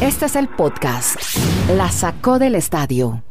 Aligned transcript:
Este 0.00 0.26
es 0.26 0.36
el 0.36 0.48
podcast. 0.48 1.16
La 1.76 1.90
sacó 1.90 2.38
del 2.38 2.54
estadio. 2.54 3.22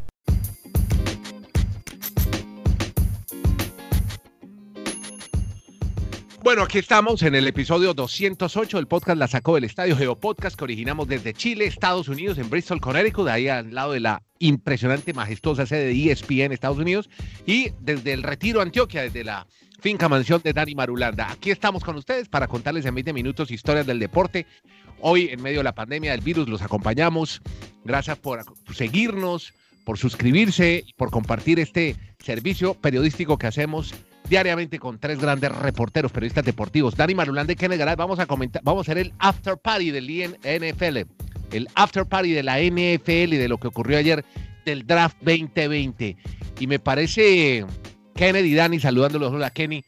Bueno, 6.41 6.63
aquí 6.63 6.79
estamos 6.79 7.21
en 7.21 7.35
el 7.35 7.45
episodio 7.47 7.93
208 7.93 8.77
del 8.77 8.87
podcast 8.87 9.19
La 9.19 9.27
Sacó 9.27 9.55
del 9.55 9.65
Estadio 9.65 9.95
Geopodcast 9.95 10.57
que 10.57 10.63
originamos 10.63 11.07
desde 11.07 11.33
Chile, 11.33 11.65
Estados 11.65 12.07
Unidos, 12.07 12.37
en 12.37 12.49
Bristol, 12.49 12.81
Connecticut, 12.81 13.27
ahí 13.27 13.47
al 13.47 13.73
lado 13.73 13.91
de 13.91 13.99
la 13.99 14.23
impresionante, 14.39 15.13
majestuosa 15.13 15.65
sede 15.65 15.85
de 15.85 16.11
ESPN 16.11 16.51
Estados 16.51 16.79
Unidos 16.79 17.09
y 17.45 17.71
desde 17.81 18.13
el 18.13 18.23
Retiro 18.23 18.61
Antioquia, 18.61 19.03
desde 19.03 19.23
la 19.23 19.45
finca 19.79 20.09
mansión 20.09 20.41
de 20.43 20.53
Dani 20.53 20.75
Marulanda. 20.75 21.29
Aquí 21.31 21.51
estamos 21.51 21.83
con 21.83 21.95
ustedes 21.97 22.29
para 22.29 22.47
contarles 22.47 22.85
en 22.85 22.95
20 22.95 23.13
minutos 23.13 23.51
historias 23.51 23.85
del 23.85 23.99
deporte. 23.99 24.45
Hoy, 25.01 25.29
en 25.31 25.41
medio 25.41 25.59
de 25.59 25.63
la 25.63 25.75
pandemia 25.75 26.11
del 26.11 26.21
virus, 26.21 26.47
los 26.47 26.61
acompañamos. 26.61 27.41
Gracias 27.83 28.17
por 28.17 28.43
seguirnos, 28.73 29.53
por 29.85 29.97
suscribirse 29.97 30.83
y 30.85 30.93
por 30.93 31.09
compartir 31.11 31.59
este 31.59 31.95
servicio 32.19 32.73
periodístico 32.73 33.37
que 33.37 33.47
hacemos 33.47 33.93
diariamente 34.29 34.77
con 34.77 34.99
tres 34.99 35.19
grandes 35.19 35.51
reporteros, 35.51 36.11
periodistas 36.11 36.45
deportivos. 36.45 36.95
Dani 36.95 37.15
Marulanda 37.15 37.53
y 37.53 37.55
Kenneth 37.55 37.79
Garay, 37.79 37.95
vamos 37.95 38.19
a 38.19 38.25
comentar, 38.27 38.61
vamos 38.63 38.87
a 38.87 38.91
hacer 38.91 38.97
el 38.99 39.13
after 39.19 39.57
party 39.57 39.91
del 39.91 40.05
NFL, 40.05 40.97
el 41.51 41.67
after 41.75 42.05
party 42.05 42.31
de 42.31 42.43
la 42.43 42.59
NFL 42.59 43.33
y 43.33 43.37
de 43.37 43.47
lo 43.47 43.57
que 43.57 43.67
ocurrió 43.67 43.97
ayer 43.97 44.23
del 44.65 44.85
draft 44.85 45.17
2020. 45.21 46.17
Y 46.59 46.67
me 46.67 46.79
parece, 46.79 47.65
Kennedy 48.15 48.51
y 48.51 48.55
Dani, 48.55 48.79
saludándolos 48.79 49.41
a 49.41 49.49
Kenny, 49.49 49.83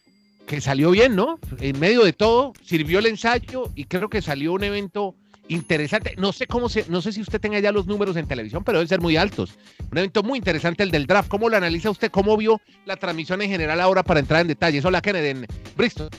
que 0.47 0.61
salió 0.61 0.91
bien, 0.91 1.15
¿no? 1.15 1.39
En 1.59 1.79
medio 1.79 2.03
de 2.03 2.13
todo, 2.13 2.53
sirvió 2.63 2.99
el 2.99 3.05
ensayo 3.05 3.69
y 3.75 3.85
creo 3.85 4.09
que 4.09 4.21
salió 4.21 4.53
un 4.53 4.63
evento 4.63 5.15
interesante. 5.47 6.15
No 6.17 6.31
sé 6.31 6.47
cómo 6.47 6.69
se, 6.69 6.85
no 6.89 7.01
sé 7.01 7.11
si 7.11 7.21
usted 7.21 7.39
tenga 7.39 7.59
ya 7.59 7.71
los 7.71 7.87
números 7.87 8.15
en 8.15 8.27
televisión, 8.27 8.63
pero 8.63 8.77
deben 8.79 8.87
ser 8.87 9.01
muy 9.01 9.17
altos. 9.17 9.57
Un 9.91 9.97
evento 9.97 10.23
muy 10.23 10.37
interesante 10.37 10.83
el 10.83 10.91
del 10.91 11.07
draft. 11.07 11.29
¿Cómo 11.29 11.49
lo 11.49 11.57
analiza 11.57 11.89
usted? 11.89 12.11
¿Cómo 12.11 12.37
vio 12.37 12.61
la 12.85 12.95
transmisión 12.95 13.41
en 13.41 13.49
general 13.49 13.79
ahora 13.81 14.03
para 14.03 14.19
entrar 14.19 14.41
en 14.41 14.47
detalles? 14.47 14.85
Hola 14.85 15.01
Kennedy 15.01 15.29
en 15.29 15.47
Bristol. 15.75 16.09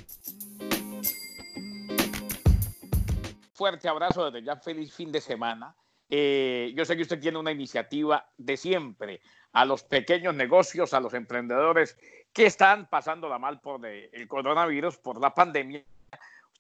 Fuerte 3.55 3.89
abrazo 3.89 4.31
desde 4.31 4.45
ya 4.45 4.57
feliz 4.57 4.93
fin 4.93 5.13
de 5.13 5.21
semana. 5.21 5.75
Eh, 6.11 6.75
yo 6.77 6.85
sé 6.85 6.95
que 6.95 7.03
usted 7.03 7.19
tiene 7.19 7.39
una 7.39 7.53
iniciativa 7.53 8.27
de 8.37 8.59
siempre 8.59 9.23
a 9.53 9.65
los 9.65 9.85
pequeños 9.85 10.35
negocios, 10.35 10.95
a 10.95 11.01
los 11.01 11.15
emprendedores 11.15 11.99
que 12.33 12.47
están 12.47 12.89
pasando 12.89 13.29
la 13.29 13.39
mal 13.39 13.61
por 13.61 13.85
el 13.87 14.29
coronavirus, 14.29 14.97
por 14.99 15.21
la 15.21 15.35
pandemia 15.35 15.85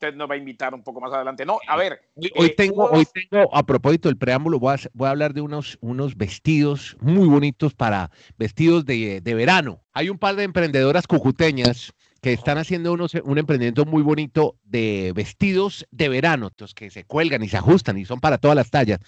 usted 0.02 0.16
nos 0.16 0.28
va 0.28 0.34
a 0.34 0.38
invitar 0.38 0.74
un 0.74 0.82
poco 0.82 1.00
más 1.00 1.12
adelante. 1.12 1.46
No, 1.46 1.58
a 1.68 1.76
ver. 1.76 2.02
Hoy, 2.16 2.48
eh, 2.48 2.54
tengo, 2.56 2.90
hoy 2.90 3.06
tengo, 3.06 3.54
a 3.54 3.62
propósito 3.62 4.08
del 4.08 4.18
preámbulo, 4.18 4.58
voy 4.58 4.74
a, 4.74 4.78
voy 4.94 5.06
a, 5.06 5.10
hablar 5.10 5.32
de 5.32 5.40
unos, 5.40 5.78
unos 5.80 6.16
vestidos 6.16 6.96
muy 7.00 7.28
bonitos 7.28 7.74
para 7.74 8.10
vestidos 8.36 8.84
de, 8.84 9.20
de 9.20 9.34
verano. 9.34 9.80
Hay 9.92 10.08
un 10.08 10.18
par 10.18 10.34
de 10.34 10.42
emprendedoras 10.42 11.06
cucuteñas 11.06 11.92
que 12.20 12.32
están 12.32 12.58
haciendo 12.58 12.92
unos, 12.92 13.14
un 13.14 13.38
emprendimiento 13.38 13.84
muy 13.84 14.02
bonito 14.02 14.56
de 14.64 15.12
vestidos 15.14 15.86
de 15.90 16.08
verano, 16.08 16.50
los 16.56 16.74
que 16.74 16.90
se 16.90 17.04
cuelgan 17.04 17.42
y 17.42 17.48
se 17.48 17.56
ajustan 17.56 17.98
y 17.98 18.04
son 18.04 18.20
para 18.20 18.38
todas 18.38 18.56
las 18.56 18.70
tallas. 18.70 18.98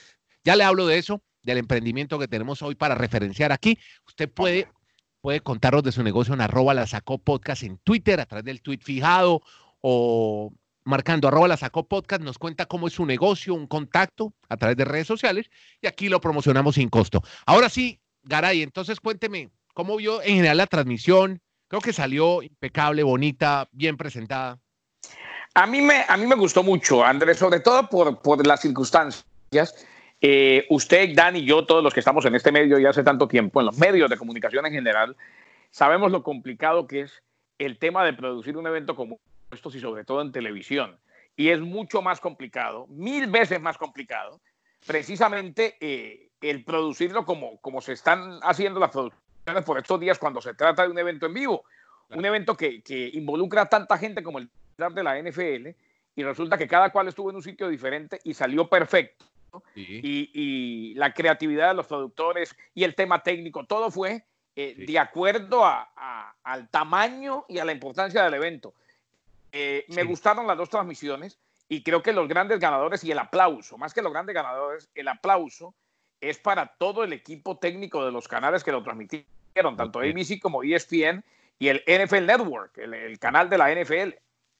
Ya 0.45 0.57
le 0.57 0.65
hablo 0.65 0.87
de 0.87 0.99
eso, 0.99 1.23
del 1.45 1.59
emprendimiento 1.59 2.19
que 2.19 2.27
tenemos 2.27 2.63
hoy 2.63 2.75
para 2.75 2.97
referenciar 2.97 3.53
aquí. 3.53 3.79
Usted 4.07 4.29
puede, 4.29 4.67
puede 5.21 5.41
contarnos 5.41 5.85
de 5.85 5.93
su 5.93 6.03
negocio 6.03 6.35
en 6.35 6.41
arroba 6.41 6.75
la 6.75 6.87
sacó 6.87 7.19
podcast 7.19 7.63
en 7.63 7.79
Twitter, 7.79 8.19
a 8.21 8.27
través 8.27 8.45
del 8.45 8.63
tweet 8.63 8.81
fijado 8.83 9.43
o 9.81 10.53
marcando 10.85 11.29
arroba 11.29 11.49
la 11.49 11.57
sacó 11.57 11.87
podcast, 11.87 12.23
nos 12.23 12.39
cuenta 12.39 12.67
cómo 12.67 12.89
es 12.89 12.95
su 12.95 13.07
negocio, 13.07 13.55
un 13.55 13.67
contacto 13.67 14.35
a 14.49 14.57
través 14.57 14.77
de 14.77 14.85
redes 14.85 15.07
sociales 15.07 15.51
y 15.81 15.87
aquí 15.87 16.09
lo 16.09 16.21
promocionamos 16.21 16.75
sin 16.75 16.89
costo. 16.89 17.23
Ahora 17.47 17.69
sí, 17.69 18.01
Garay, 18.23 18.63
entonces 18.63 19.01
cuénteme, 19.01 19.51
¿cómo 19.75 19.97
vio 19.97 20.23
en 20.23 20.37
general 20.37 20.59
la 20.59 20.67
transmisión? 20.67 21.41
Creo 21.69 21.81
que 21.81 21.93
salió 21.93 22.43
impecable, 22.43 23.03
bonita, 23.03 23.69
bien 23.73 23.97
presentada. 23.97 24.59
A 25.55 25.67
mí 25.67 25.81
me, 25.81 26.05
a 26.09 26.17
mí 26.17 26.27
me 26.27 26.35
gustó 26.35 26.63
mucho, 26.63 27.05
Andrés, 27.05 27.39
sobre 27.39 27.61
todo 27.61 27.89
por, 27.89 28.21
por 28.21 28.47
las 28.47 28.61
circunstancias. 28.61 29.25
Eh, 30.27 30.65
usted, 30.71 31.11
Dan 31.15 31.37
y 31.37 31.45
yo, 31.45 31.67
todos 31.67 31.85
los 31.85 31.93
que 31.93 32.01
estamos 32.01 32.25
en 32.25 32.35
este 32.35 32.51
medio 32.51 32.79
ya 32.79 32.89
hace 32.89 33.03
tanto 33.03 33.29
tiempo, 33.29 33.61
en 33.61 33.67
los 33.67 33.77
medios 33.77 34.09
de 34.09 34.17
comunicación 34.17 34.65
en 34.65 34.73
general, 34.73 35.15
sabemos 35.71 36.11
lo 36.11 36.23
complicado 36.23 36.87
que 36.87 37.03
es 37.03 37.23
el 37.59 37.77
tema 37.77 38.03
de 38.07 38.15
producir 38.15 38.57
un 38.57 38.67
evento 38.67 38.97
como 38.97 39.19
y 39.51 39.81
sobre 39.81 40.05
todo 40.07 40.23
en 40.23 40.33
televisión. 40.33 40.99
Y 41.37 41.51
es 41.51 41.61
mucho 41.61 42.01
más 42.01 42.21
complicado, 42.21 42.87
mil 42.87 43.27
veces 43.27 43.61
más 43.61 43.77
complicado, 43.77 44.41
precisamente 44.87 45.77
eh, 45.79 46.31
el 46.41 46.65
producirlo 46.65 47.27
como, 47.27 47.61
como 47.61 47.83
se 47.83 47.93
están 47.93 48.41
haciendo 48.45 48.81
las 48.81 48.93
producciones 48.93 49.65
por 49.67 49.77
estos 49.77 50.01
días 50.01 50.19
cuando 50.19 50.41
se 50.41 50.55
trata 50.55 50.85
de 50.85 50.89
un 50.89 50.99
evento 50.99 51.27
en 51.27 51.35
vivo. 51.35 51.65
Un 52.09 52.25
evento 52.25 52.57
que, 52.57 52.81
que 52.81 53.11
involucra 53.13 53.61
a 53.61 53.69
tanta 53.69 53.99
gente 53.99 54.23
como 54.23 54.39
el 54.39 54.49
de 54.79 55.03
la 55.03 55.21
NFL 55.21 55.69
y 56.17 56.23
resulta 56.23 56.57
que 56.57 56.67
cada 56.67 56.91
cual 56.91 57.09
estuvo 57.09 57.29
en 57.29 57.37
un 57.37 57.43
sitio 57.43 57.69
diferente 57.69 58.21
y 58.25 58.33
salió 58.33 58.71
perfecto. 58.71 59.27
Y, 59.75 60.31
y, 60.33 60.95
la 60.95 61.13
creatividad 61.13 61.69
de 61.69 61.75
los 61.75 61.87
productores 61.87 62.57
y 62.75 62.85
el 62.85 62.95
tema 62.95 63.23
técnico, 63.23 63.65
todo 63.65 63.91
fue 63.91 64.25
eh, 64.57 64.75
de 64.87 64.99
acuerdo 64.99 65.65
a, 65.65 65.91
a, 65.97 66.35
al 66.43 66.69
tamaño 66.69 67.45
y 67.49 67.59
a 67.59 67.65
la 67.65 67.73
importancia 67.73 68.23
del 68.23 68.35
evento. 68.35 68.75
Eh, 69.57 69.85
me 69.89 70.03
gustaron 70.03 70.47
las 70.47 70.59
dos 70.59 70.69
transmisiones 70.69 71.39
y 71.69 71.83
creo 71.83 72.03
que 72.03 72.13
los 72.13 72.27
grandes 72.27 72.59
ganadores 72.59 73.05
y 73.05 73.13
el 73.13 73.19
aplauso, 73.19 73.79
más 73.79 73.95
que 73.95 74.03
los 74.03 74.13
grandes 74.13 74.35
ganadores, 74.35 74.89
el 74.95 75.07
aplauso 75.07 75.75
es 76.21 76.39
para 76.39 76.67
todo 76.67 77.05
el 77.05 77.13
equipo 77.13 77.57
técnico 77.57 78.05
de 78.05 78.11
los 78.11 78.27
canales 78.27 78.65
que 78.65 78.73
lo 78.73 78.83
transmitieron, 78.83 79.77
tanto 79.77 80.01
ABC 80.01 80.41
como 80.41 80.63
ESPN 80.63 81.23
y 81.59 81.69
el 81.69 81.85
NFL 81.87 82.27
Network, 82.27 82.79
el, 82.79 83.19
canal 83.19 83.49
de 83.49 83.59
la 83.59 83.73
NFL. 83.73 84.15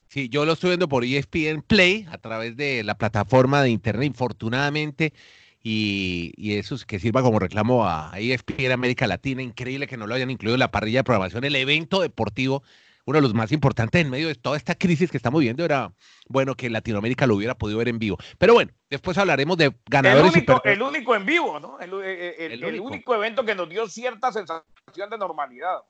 Sí, 0.09 0.29
yo 0.29 0.45
lo 0.45 0.53
estoy 0.53 0.71
viendo 0.71 0.89
por 0.89 1.05
ESPN 1.05 1.63
Play 1.63 2.07
a 2.11 2.19
través 2.19 2.57
de 2.57 2.85
la 2.85 2.97
plataforma 2.97 3.63
de 3.63 3.71
internet, 3.71 4.07
infortunadamente. 4.07 5.13
Y, 5.63 6.33
y, 6.37 6.57
eso 6.59 6.75
es 6.75 6.85
que 6.85 7.01
sirva 7.01 7.23
como 7.23 7.39
reclamo 7.39 7.89
a 7.89 8.13
ESPN 8.19 8.73
América 8.73 9.07
Latina. 9.07 9.43
Increíble 9.43 9.87
que 9.87 9.97
no 9.97 10.07
lo 10.07 10.15
hayan 10.15 10.31
incluido 10.31 10.55
en 10.55 10.61
la 10.61 10.71
parrilla 10.71 11.01
de 11.01 11.05
programación, 11.05 11.45
el 11.45 11.57
evento 11.57 12.03
deportivo 12.03 12.63
uno 13.07 13.19
de 13.19 13.23
los 13.23 13.35
más 13.35 13.53
importantes 13.53 14.01
en 14.01 14.11
medio 14.11 14.29
de 14.29 14.35
toda 14.35 14.57
esta 14.57 14.75
crisis 14.75 15.11
que 15.11 15.17
estamos 15.17 15.41
viendo 15.41 15.65
era, 15.65 15.93
bueno, 16.29 16.55
que 16.55 16.71
Latinoamérica 16.71 17.27
lo 17.27 17.37
hubiera 17.37 17.55
podido 17.55 17.79
ver 17.79 17.89
en 17.89 17.99
vivo. 17.99 18.17
Pero 18.39 18.55
bueno, 18.55 18.73
después 18.89 19.19
hablaremos 19.19 19.57
de 19.57 19.75
ganadores. 19.87 20.33
El 20.35 20.39
único, 20.39 20.65
el 20.65 20.83
único 20.83 21.15
en 21.15 21.27
vivo, 21.27 21.61
¿no? 21.61 21.79
El, 21.81 21.93
el, 22.03 22.81
único. 22.81 23.15
evento 23.15 23.45
que 23.45 23.55
nos 23.55 23.69
dio 23.69 23.87
cierta 23.89 24.33
sensación 24.33 25.11
de 25.11 25.19
normalidad. 25.19 25.81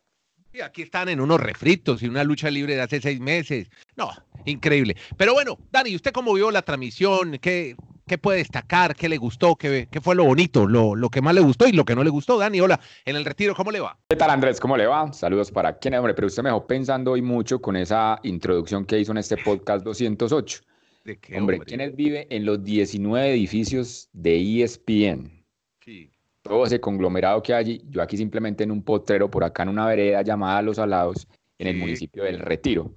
Y 0.55 0.61
aquí 0.61 0.83
están 0.83 1.09
en 1.09 1.21
unos 1.21 1.41
refritos 1.41 2.01
y 2.01 2.07
una 2.07 2.23
lucha 2.23 2.49
libre 2.49 2.77
de 2.77 2.81
hace 2.81 3.01
seis 3.01 3.19
meses. 3.19 3.69
No, 3.97 4.11
increíble. 4.45 4.95
Pero 5.17 5.35
bueno, 5.35 5.59
Dani, 5.73 5.97
¿usted 5.97 6.13
cómo 6.13 6.33
vio 6.33 6.53
la 6.53 6.63
transmisión? 6.63 7.39
¿Qué, 7.41 7.75
¿Qué 8.07 8.19
puede 8.19 8.39
destacar? 8.39 8.95
¿Qué 8.95 9.09
le 9.09 9.17
gustó? 9.17 9.57
¿Qué, 9.57 9.89
qué 9.91 10.01
fue 10.01 10.15
lo 10.15 10.23
bonito? 10.25 10.69
Lo, 10.69 10.95
lo, 10.95 11.11
que 11.11 11.21
más 11.21 11.35
le 11.35 11.41
gustó 11.41 11.67
y 11.67 11.73
lo 11.73 11.85
que 11.85 11.97
no 11.97 12.05
le 12.05 12.11
gustó? 12.11 12.39
Dani, 12.39 12.61
hola, 12.61 12.79
en 13.05 13.17
el 13.17 13.25
retiro, 13.25 13.53
¿cómo 13.57 13.73
le 13.73 13.81
va? 13.81 13.99
¿Qué 14.09 14.15
tal, 14.15 14.31
Andrés? 14.31 14.61
¿Cómo 14.61 14.77
le 14.77 14.87
va? 14.87 15.13
Saludos 15.13 15.51
para 15.51 15.77
quien, 15.77 15.95
hombre, 15.95 16.15
pero 16.15 16.29
usted 16.29 16.45
me 16.45 16.51
dejó 16.51 16.65
pensando 16.69 17.11
hoy 17.11 17.23
mucho 17.23 17.61
con 17.61 17.75
esa 17.75 18.21
introducción 18.23 18.85
que 18.85 19.01
hizo 19.01 19.11
en 19.11 19.19
este 19.19 19.37
podcast 19.39 19.85
208. 19.85 20.61
¿De 21.03 21.19
qué, 21.19 21.37
hombre, 21.37 21.57
hombre? 21.57 21.67
¿quiénes 21.67 21.97
vive 21.97 22.29
en 22.31 22.45
los 22.45 22.63
19 22.63 23.29
edificios 23.29 24.09
de 24.13 24.63
ESPN? 24.63 25.45
Sí. 25.85 26.14
Todo 26.45 26.67
ese 26.67 26.79
conglomerado 26.79 27.43
que 27.43 27.55
hay, 27.55 27.83
yo 27.89 28.03
aquí 28.03 28.19
simplemente 28.19 28.65
en 28.65 28.71
un 28.71 28.83
potrero, 28.83 29.31
por 29.31 29.45
acá 29.45 29.63
en 29.63 29.71
una 29.71 29.87
vereda 29.87 30.21
llamada 30.21 30.61
Los 30.61 30.79
Alados, 30.79 31.27
en 31.59 31.69
el 31.69 31.77
municipio 31.79 32.23
del 32.23 32.39
Retiro. 32.39 32.95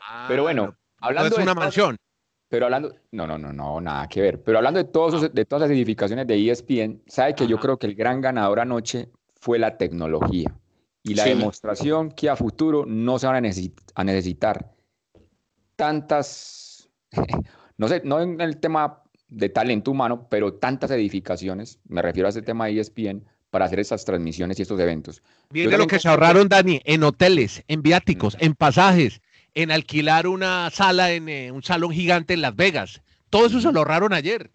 Ah, 0.00 0.26
pero 0.28 0.44
bueno, 0.44 0.76
hablando 1.00 1.36
de 1.36 1.42
una 1.42 1.54
mansión. 1.54 1.96
Pero 2.48 2.66
hablando, 2.66 2.94
no, 3.10 3.26
no, 3.26 3.36
no, 3.36 3.52
no, 3.52 3.80
nada 3.80 4.08
que 4.08 4.20
ver. 4.20 4.42
Pero 4.44 4.58
hablando 4.58 4.78
de, 4.78 4.84
todos 4.84 5.32
de 5.34 5.44
todas 5.44 5.62
las 5.62 5.76
edificaciones 5.76 6.24
de 6.28 6.50
ESPN, 6.50 7.02
sabe 7.08 7.34
que 7.34 7.48
yo 7.48 7.58
creo 7.58 7.78
que 7.78 7.88
el 7.88 7.96
gran 7.96 8.20
ganador 8.20 8.60
anoche 8.60 9.10
fue 9.40 9.58
la 9.58 9.76
tecnología 9.76 10.54
y 11.02 11.14
la 11.14 11.24
demostración 11.24 12.12
que 12.12 12.30
a 12.30 12.36
futuro 12.36 12.84
no 12.86 13.18
se 13.18 13.26
van 13.26 13.44
a, 13.44 13.50
a 13.94 14.04
necesitar 14.04 14.72
tantas, 15.74 16.88
no 17.76 17.88
sé, 17.88 18.02
no 18.04 18.20
en 18.20 18.40
el 18.40 18.60
tema 18.60 19.02
de 19.34 19.48
talento 19.48 19.90
humano, 19.90 20.26
pero 20.30 20.54
tantas 20.54 20.90
edificaciones, 20.90 21.80
me 21.88 22.02
refiero 22.02 22.26
a 22.26 22.30
ese 22.30 22.42
tema 22.42 22.66
de 22.66 22.80
ESPN, 22.80 23.24
para 23.50 23.66
hacer 23.66 23.78
esas 23.78 24.04
transmisiones 24.04 24.58
y 24.58 24.62
estos 24.62 24.80
eventos. 24.80 25.22
Viene 25.50 25.78
lo 25.78 25.86
que 25.86 26.00
se 26.00 26.08
ahorraron, 26.08 26.48
Dani, 26.48 26.80
en 26.84 27.04
hoteles, 27.04 27.62
en 27.68 27.82
viáticos, 27.82 28.36
en 28.40 28.54
pasajes, 28.54 29.20
en 29.54 29.70
alquilar 29.70 30.26
una 30.26 30.70
sala 30.70 31.12
en 31.12 31.28
eh, 31.28 31.52
un 31.52 31.62
salón 31.62 31.92
gigante 31.92 32.34
en 32.34 32.40
Las 32.40 32.56
Vegas. 32.56 33.00
Todo 33.30 33.46
eso 33.46 33.60
se 33.60 33.70
lo 33.70 33.78
ahorraron 33.78 34.12
ayer. 34.12 34.50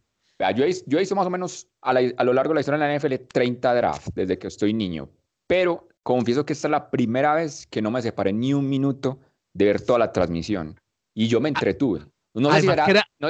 Yo 0.55 0.65
he, 0.65 0.73
yo 0.85 0.99
hice 0.99 1.15
más 1.15 1.27
o 1.27 1.29
menos 1.29 1.67
a, 1.81 1.93
lo 1.93 2.33
largo 2.33 2.51
de 2.51 2.55
la 2.55 2.59
historia 2.59 2.79
de 2.79 2.87
la 2.87 2.97
NFL 2.97 3.25
30 3.31 3.73
drafts 3.73 4.11
desde 4.15 4.37
que 4.37 4.47
estoy 4.47 4.73
niño, 4.73 5.09
pero 5.47 5.87
confieso 6.03 6.45
que 6.45 6.53
esta 6.53 6.67
es 6.67 6.71
la 6.71 6.91
primera 6.91 7.35
vez 7.35 7.67
que 7.67 7.81
no 7.81 7.91
me 7.91 8.01
separé 8.01 8.33
ni 8.33 8.53
un 8.53 8.67
minuto 8.67 9.19
de 9.53 9.65
ver 9.65 9.81
toda 9.81 9.99
la 9.99 10.11
transmisión 10.11 10.79
y 11.13 11.27
yo 11.27 11.41
me 11.41 11.49
entretuve. 11.49 12.05
No 12.33 12.51
sé, 12.51 12.61
si 12.61 12.67
será, 12.67 13.05
no, 13.19 13.29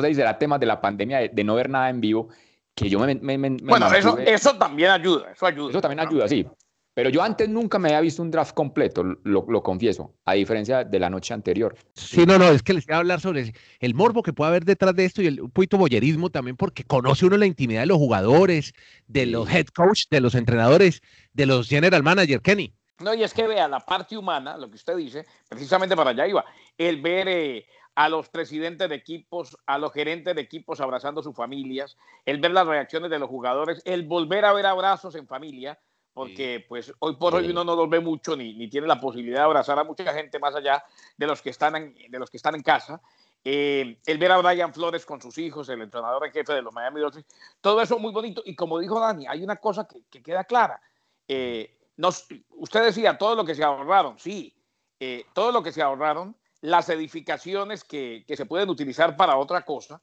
sé 0.00 0.14
será, 0.14 0.38
temas 0.38 0.60
de 0.60 0.66
la 0.66 0.80
pandemia, 0.80 1.28
de, 1.28 1.44
no 1.44 1.54
ver 1.54 1.70
nada 1.70 1.88
en 1.88 2.00
vivo, 2.00 2.28
que 2.74 2.88
yo 2.88 2.98
me... 2.98 3.14
bueno, 3.14 3.92
eso, 3.92 4.18
eso 4.18 4.56
también 4.56 4.90
ayuda, 4.90 5.32
eso 5.32 5.46
ayuda. 5.46 5.70
Eso 5.70 5.80
también 5.80 6.00
ayuda, 6.00 6.28
sí. 6.28 6.46
Pero 6.92 7.08
yo 7.08 7.22
antes 7.22 7.48
nunca 7.48 7.78
me 7.78 7.88
había 7.88 8.00
visto 8.00 8.20
un 8.20 8.30
draft 8.30 8.52
completo, 8.52 9.02
lo, 9.02 9.62
confieso, 9.62 10.16
a 10.24 10.34
diferencia 10.34 10.84
de 10.84 10.98
la 10.98 11.08
noche 11.08 11.32
anterior. 11.32 11.76
Sí, 11.94 12.26
no, 12.26 12.36
no, 12.36 12.48
es 12.50 12.62
que 12.62 12.74
les 12.74 12.84
voy 12.84 12.94
a 12.94 12.98
hablar 12.98 13.20
sobre 13.20 13.54
el 13.78 13.94
morbo 13.94 14.22
que 14.22 14.32
puede 14.32 14.48
haber 14.48 14.64
detrás 14.64 14.94
de 14.96 15.04
esto 15.04 15.22
y 15.22 15.28
el 15.28 15.40
un 15.40 15.50
poquito 15.50 15.78
boyerismo 15.78 16.30
también, 16.30 16.56
porque 16.56 16.82
conoce 16.82 17.26
uno 17.26 17.36
la 17.36 17.46
intimidad 17.46 17.80
de 17.82 17.86
los 17.86 17.98
jugadores, 17.98 18.74
de 19.06 19.26
los 19.26 19.48
head 19.48 19.66
coach, 19.68 20.06
de 20.10 20.20
los 20.20 20.34
entrenadores, 20.34 21.00
de 21.32 21.46
los 21.46 21.68
general 21.68 22.02
manager, 22.02 22.42
Kenny. 22.42 22.74
No, 22.98 23.14
y 23.14 23.22
es 23.22 23.32
que 23.32 23.46
vea 23.46 23.66
la 23.66 23.80
parte 23.80 24.18
humana, 24.18 24.58
lo 24.58 24.68
que 24.68 24.76
usted 24.76 24.96
dice, 24.96 25.24
precisamente 25.48 25.96
para 25.96 26.10
allá 26.10 26.26
iba, 26.26 26.44
el 26.76 27.00
ver 27.00 27.28
eh, 27.28 27.66
a 27.94 28.08
los 28.08 28.28
presidentes 28.28 28.88
de 28.88 28.94
equipos, 28.94 29.56
a 29.66 29.78
los 29.78 29.92
gerentes 29.92 30.34
de 30.34 30.40
equipos 30.40 30.80
abrazando 30.80 31.20
a 31.20 31.24
sus 31.24 31.34
familias, 31.34 31.96
el 32.24 32.40
ver 32.40 32.52
las 32.52 32.66
reacciones 32.66 33.10
de 33.10 33.18
los 33.18 33.28
jugadores, 33.28 33.82
el 33.84 34.04
volver 34.04 34.44
a 34.44 34.52
ver 34.52 34.66
abrazos 34.66 35.14
en 35.14 35.26
familia, 35.26 35.78
porque 36.12 36.64
pues 36.68 36.92
hoy 36.98 37.16
por 37.16 37.34
hoy 37.34 37.50
uno 37.50 37.64
no 37.64 37.76
los 37.76 37.88
ve 37.88 38.00
mucho 38.00 38.36
ni, 38.36 38.54
ni, 38.54 38.68
tiene 38.68 38.86
la 38.86 39.00
posibilidad 39.00 39.38
de 39.38 39.44
abrazar 39.44 39.78
a 39.78 39.84
mucha 39.84 40.12
gente 40.12 40.38
más 40.38 40.54
allá 40.54 40.84
de 41.16 41.26
los 41.26 41.40
que 41.40 41.50
están 41.50 41.76
en, 41.76 41.94
de 42.10 42.18
los 42.18 42.30
que 42.30 42.36
están 42.36 42.54
en 42.54 42.62
casa. 42.62 43.00
Eh, 43.42 43.98
el 44.04 44.18
ver 44.18 44.32
a 44.32 44.38
Brian 44.38 44.74
Flores 44.74 45.06
con 45.06 45.20
sus 45.20 45.38
hijos, 45.38 45.68
el 45.68 45.80
entrenador 45.80 46.26
en 46.26 46.32
jefe 46.32 46.52
de 46.52 46.62
los 46.62 46.74
Miami 46.74 47.00
Dolphins, 47.00 47.26
todo 47.60 47.80
eso 47.80 47.98
muy 47.98 48.12
bonito. 48.12 48.42
Y 48.44 48.54
como 48.54 48.78
dijo 48.78 49.00
Dani, 49.00 49.26
hay 49.26 49.42
una 49.42 49.56
cosa 49.56 49.86
que, 49.86 50.02
que 50.10 50.22
queda 50.22 50.44
clara. 50.44 50.80
Eh, 51.26 51.78
nos, 51.96 52.26
usted 52.50 52.84
decía 52.84 53.16
todo 53.16 53.34
lo 53.34 53.44
que 53.44 53.54
se 53.54 53.62
ahorraron, 53.62 54.18
sí, 54.18 54.54
eh, 54.98 55.24
todo 55.32 55.52
lo 55.52 55.62
que 55.62 55.72
se 55.72 55.80
ahorraron, 55.80 56.36
las 56.60 56.88
edificaciones 56.88 57.84
que, 57.84 58.24
que 58.26 58.36
se 58.36 58.46
pueden 58.46 58.68
utilizar 58.68 59.16
para 59.16 59.36
otra 59.36 59.62
cosa, 59.64 60.00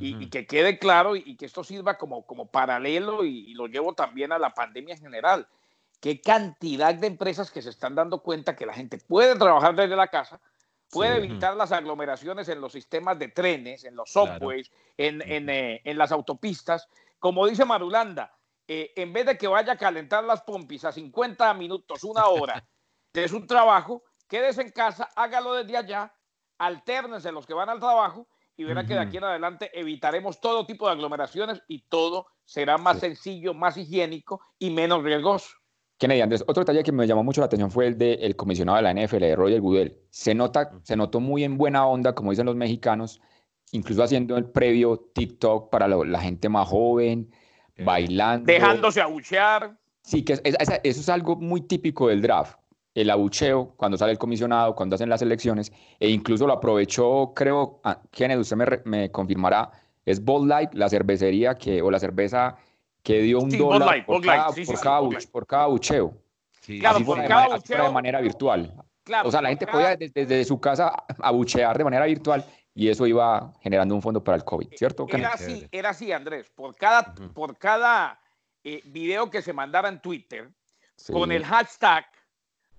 y, 0.00 0.30
que 0.30 0.46
quede 0.46 0.78
claro 0.78 1.14
y, 1.14 1.36
que 1.36 1.46
esto 1.46 1.62
sirva 1.62 1.98
como, 1.98 2.24
como 2.24 2.46
paralelo 2.46 3.24
y, 3.24 3.52
lo 3.54 3.66
llevo 3.66 3.92
también 3.92 4.32
a 4.32 4.38
la 4.38 4.54
pandemia 4.54 4.94
en 4.94 5.00
general. 5.00 5.46
Qué 6.00 6.20
cantidad 6.20 6.94
de 6.94 7.06
empresas 7.06 7.50
que 7.50 7.62
se 7.62 7.70
están 7.70 7.94
dando 7.94 8.22
cuenta 8.22 8.56
que 8.56 8.66
la 8.66 8.72
gente 8.72 8.98
puede 8.98 9.36
trabajar 9.36 9.74
desde 9.74 9.96
la 9.96 10.08
casa, 10.08 10.40
puede 10.90 11.16
evitar 11.16 11.56
las 11.56 11.72
aglomeraciones 11.72 12.48
en 12.48 12.60
los 12.60 12.72
sistemas 12.72 13.18
de 13.18 13.28
trenes, 13.28 13.84
en 13.84 13.96
los 13.96 14.10
subways, 14.10 14.70
en, 14.96 15.22
en, 15.22 15.50
eh, 15.50 15.80
en, 15.84 15.98
las 15.98 16.12
autopistas. 16.12 16.88
Como 17.18 17.46
dice 17.46 17.64
Marulanda, 17.64 18.34
eh, 18.68 18.92
en 18.96 19.12
vez 19.12 19.26
de 19.26 19.38
que 19.38 19.48
vaya 19.48 19.74
a 19.74 19.78
calentar 19.78 20.24
las 20.24 20.42
pompis 20.42 20.84
a 20.84 20.92
50 20.92 21.52
minutos, 21.54 22.04
una 22.04 22.26
hora 22.26 22.64
de 23.12 23.28
su 23.28 23.46
trabajo, 23.46 24.02
quédese 24.28 24.62
en 24.62 24.70
casa, 24.70 25.08
hágalo 25.16 25.54
desde 25.54 25.76
allá, 25.76 26.12
alternense 26.58 27.32
los 27.32 27.46
que 27.46 27.54
van 27.54 27.68
al 27.68 27.80
trabajo 27.80 28.28
y 28.56 28.64
verá 28.64 28.86
que 28.86 28.94
de 28.94 29.00
aquí 29.00 29.16
en 29.16 29.24
adelante 29.24 29.70
evitaremos 29.78 30.40
todo 30.40 30.66
tipo 30.66 30.86
de 30.86 30.92
aglomeraciones 30.92 31.62
y 31.68 31.80
todo 31.88 32.26
será 32.44 32.78
más 32.78 33.00
sencillo, 33.00 33.54
más 33.54 33.76
higiénico 33.76 34.40
y 34.58 34.70
menos 34.70 35.02
riesgoso. 35.02 35.48
Kennedy 35.98 36.20
Andrés, 36.20 36.44
otro 36.46 36.62
detalle 36.62 36.82
que 36.82 36.92
me 36.92 37.06
llamó 37.06 37.22
mucho 37.22 37.40
la 37.40 37.46
atención 37.46 37.70
fue 37.70 37.86
el 37.86 37.98
del 37.98 38.36
comisionado 38.36 38.76
de 38.76 38.82
la 38.82 38.92
NFL, 38.92 39.20
de 39.20 39.36
Roger 39.36 39.60
Goodell. 39.60 39.96
Se, 40.10 40.34
nota, 40.34 40.72
se 40.82 40.96
notó 40.96 41.20
muy 41.20 41.44
en 41.44 41.56
buena 41.56 41.86
onda, 41.86 42.14
como 42.14 42.30
dicen 42.30 42.46
los 42.46 42.56
mexicanos, 42.56 43.20
incluso 43.72 44.02
haciendo 44.02 44.36
el 44.36 44.44
previo 44.44 44.98
TikTok 45.14 45.70
para 45.70 45.88
la 45.88 46.20
gente 46.20 46.48
más 46.48 46.68
joven, 46.68 47.30
bailando. 47.78 48.46
Dejándose 48.46 49.00
abuchear. 49.00 49.76
Sí, 50.02 50.22
que 50.24 50.34
eso 50.34 50.82
es 50.82 51.08
algo 51.08 51.36
muy 51.36 51.62
típico 51.62 52.08
del 52.08 52.20
draft 52.20 52.58
el 52.94 53.10
abucheo 53.10 53.74
cuando 53.76 53.98
sale 53.98 54.12
el 54.12 54.18
comisionado, 54.18 54.74
cuando 54.74 54.94
hacen 54.94 55.08
las 55.08 55.20
elecciones, 55.20 55.72
e 55.98 56.08
incluso 56.08 56.46
lo 56.46 56.52
aprovechó, 56.52 57.32
creo, 57.34 57.80
ah, 57.84 58.00
Kenneth, 58.10 58.38
usted 58.38 58.56
me, 58.56 58.66
me, 58.84 59.10
confirmará, 59.10 59.70
es 60.06 60.24
Bud 60.24 60.46
Light, 60.46 60.74
la 60.74 60.88
cervecería 60.88 61.56
que, 61.56 61.82
o 61.82 61.90
la 61.90 61.98
cerveza 61.98 62.56
que 63.02 63.20
dio 63.20 63.40
un 63.40 63.50
dólar 63.50 64.06
por, 64.06 64.24
cada, 64.24 64.48
por, 65.30 65.46
cada, 65.46 65.64
abucheo. 65.64 66.16
Claro, 66.80 67.04
por 67.04 67.20
de, 67.20 67.28
cada 67.28 67.42
manera, 67.42 67.54
abucheo. 67.54 67.84
de 67.84 67.90
manera 67.90 68.20
virtual. 68.20 68.74
o 69.24 69.30
sea, 69.30 69.42
la 69.42 69.48
gente 69.50 69.66
podía 69.66 69.96
desde, 69.96 70.44
su 70.44 70.58
casa 70.60 71.04
abuchear 71.18 71.76
de 71.76 71.84
manera 71.84 72.06
virtual 72.06 72.44
y 72.74 72.88
eso 72.88 73.06
iba 73.06 73.52
generando 73.60 73.94
un 73.94 74.02
fondo 74.02 74.24
para 74.24 74.36
el 74.36 74.44
COVID, 74.44 74.68
¿cierto? 74.74 75.06
Era 75.08 75.34
así, 75.34 75.66
era 75.70 75.90
así, 75.90 76.12
Andrés. 76.12 76.50
Por 76.50 76.74
cada, 76.74 77.14
por 77.34 77.58
cada 77.58 78.18
eh, 78.62 78.80
video 78.86 79.30
que 79.30 79.42
se 79.42 79.52
mandara 79.52 79.88
en 79.88 80.00
Twitter, 80.00 80.50
con 81.12 81.30
el 81.30 81.44
hashtag 81.44 82.06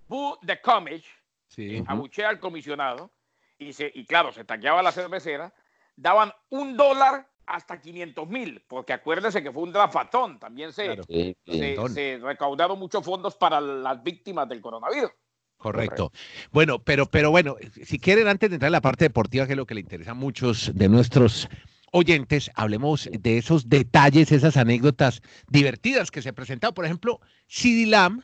Boo 0.07 0.38
the 0.46 0.60
Commish, 0.62 1.06
sí. 1.48 1.84
abuchea 1.88 2.30
al 2.30 2.40
comisionado, 2.40 3.12
y, 3.57 3.74
se, 3.74 3.92
y 3.94 4.06
claro, 4.06 4.31
se 4.31 4.44
taqueaba 4.44 4.81
la 4.81 4.92
cervecera, 4.92 5.54
daban 5.96 6.31
un 6.50 6.75
dólar 6.75 7.28
hasta 7.46 7.80
500 7.80 8.28
mil, 8.28 8.63
porque 8.68 8.94
acuérdense 8.94 9.44
que 9.44 9.52
fue 9.52 9.63
un 9.63 9.72
drafatón, 9.72 10.40
también 10.40 10.74
se, 10.74 10.98
se, 11.46 12.19
recaudaron 12.22 12.80
muchos 12.80 13.04
fondos 13.06 13.36
para 13.36 13.62
las 13.62 14.02
víctimas 14.04 14.50
del 14.50 14.62
coronavirus. 14.62 15.12
Correcto. 15.57 16.12
Bueno, 16.52 16.80
pero, 16.80 17.06
pero 17.06 17.31
bueno, 17.31 17.56
si 17.84 17.98
quieren, 17.98 18.28
antes 18.28 18.50
de 18.50 18.56
entrar 18.56 18.68
en 18.68 18.74
la 18.74 18.81
parte 18.81 19.06
deportiva, 19.06 19.46
que 19.46 19.54
es 19.54 19.57
lo 19.57 19.66
que 19.66 19.75
le 19.75 19.81
interesa 19.81 20.12
a 20.12 20.16
muchos 20.16 20.72
de 20.75 20.90
nuestros 20.90 21.48
oyentes, 21.92 22.52
hablemos 22.56 23.10
de 23.12 23.38
esos 23.38 23.69
detalles, 23.69 24.31
esas 24.31 24.57
anécdotas 24.57 25.22
divertidas 25.48 26.12
que 26.12 26.22
se 26.22 26.34
presentaron. 26.34 26.74
Por 26.74 26.86
ejemplo, 26.86 27.22
Sid 27.48 27.88
Lamb 27.88 28.22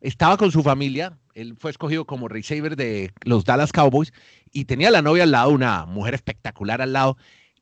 estaba 0.00 0.36
con 0.36 0.52
su 0.52 0.62
familia, 0.62 1.18
él 1.34 1.56
fue 1.58 1.70
escogido 1.70 2.04
como 2.04 2.28
receiver 2.28 2.76
de 2.76 3.12
los 3.24 3.44
Dallas 3.44 3.72
Cowboys 3.72 4.12
y 4.52 4.64
tenía 4.64 4.90
la 4.90 5.02
novia 5.02 5.24
al 5.24 5.30
lado, 5.30 5.50
una 5.50 5.86
mujer 5.86 6.14
espectacular 6.14 6.80
al 6.80 6.92
lado, 6.92 7.16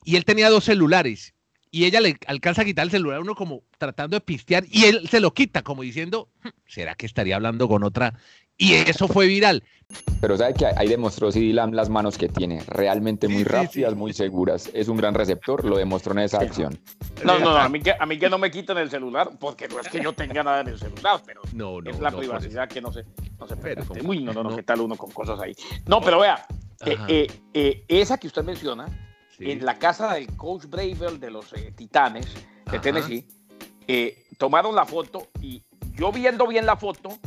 y 0.05 0.17
él 0.17 0.25
tenía 0.25 0.51
dos 0.51 0.65
celulares 0.65 1.35
y 1.75 1.87
ella 1.87 2.01
le 2.01 2.17
alcanza 2.29 2.63
a 2.63 2.65
quitar 2.65 2.85
el 2.85 2.93
celular 2.93 3.21
uno 3.21 3.35
como 3.35 3.65
tratando 3.79 4.17
de 4.17 4.21
pistear 4.21 4.65
y 4.71 4.85
él 4.85 5.09
se 5.09 5.19
lo 5.19 5.35
quita 5.35 5.63
como 5.63 5.83
diciendo, 5.83 6.29
hmm, 6.45 6.49
¿será 6.67 6.95
que 6.95 7.05
estaría 7.05 7.35
hablando 7.35 7.67
con 7.67 7.83
otra? 7.83 8.15
Y 8.56 8.75
eso 8.75 9.09
fue 9.09 9.27
viral. 9.27 9.62
Pero 10.21 10.37
sabe 10.37 10.55
que 10.55 10.67
ahí 10.67 10.89
demostró 10.89 11.29
Lamb 11.33 11.75
las 11.75 11.89
manos 11.89 12.17
que 12.17 12.29
tiene, 12.29 12.62
realmente 12.67 13.29
muy 13.29 13.45
rápidas, 13.45 13.95
muy 13.95 14.12
seguras. 14.12 14.71
Es 14.73 14.89
un 14.89 14.97
gran 14.97 15.15
receptor, 15.15 15.65
lo 15.65 15.77
demostró 15.77 16.12
en 16.12 16.21
esa 16.21 16.39
acción. 16.39 16.79
No, 17.25 17.39
no, 17.39 17.51
a 17.51 17.69
mí, 17.69 17.81
que, 17.81 17.95
a 17.99 18.06
mí 18.06 18.19
que 18.19 18.31
no 18.31 18.39
me 18.39 18.51
quiten 18.51 18.79
el 18.79 18.91
celular, 18.91 19.31
porque 19.39 19.69
no 19.69 19.81
es 19.81 19.89
que 19.89 20.01
yo 20.01 20.12
tenga 20.12 20.43
nada 20.43 20.61
en 20.61 20.69
el 20.69 20.79
celular, 20.79 21.21
pero 21.25 21.43
no, 21.53 21.81
no, 21.81 21.91
es 21.91 22.01
la 22.01 22.11
privacidad 22.11 22.69
que 22.69 22.81
no 22.81 22.93
se, 22.93 23.05
no 23.39 23.47
se 23.47 23.55
Uy, 24.05 24.23
no, 24.23 24.33
no, 24.33 24.43
no, 24.43 24.56
¿qué 24.56 24.62
tal 24.62 24.81
uno 24.81 24.97
con 24.97 25.11
cosas 25.11 25.39
ahí? 25.41 25.55
No, 25.87 26.01
pero 26.01 26.21
vea, 26.21 26.47
eh, 26.87 26.97
eh, 27.09 27.27
eh, 27.53 27.85
esa 27.89 28.19
que 28.19 28.27
usted 28.27 28.43
menciona, 28.43 28.87
en 29.39 29.65
la 29.65 29.79
casa 29.79 30.15
del 30.15 30.35
coach 30.37 30.65
Bravel 30.67 31.21
de 31.21 31.31
los 31.31 31.53
Titanes 31.77 32.27
de 32.71 32.79
Tennessee, 32.79 33.27
tomaron 34.39 34.75
la 34.75 34.87
foto 34.87 35.29
y 35.41 35.63
yo 35.96 36.11
viendo 36.13 36.46
bien 36.46 36.67
la 36.67 36.77
foto, 36.77 37.19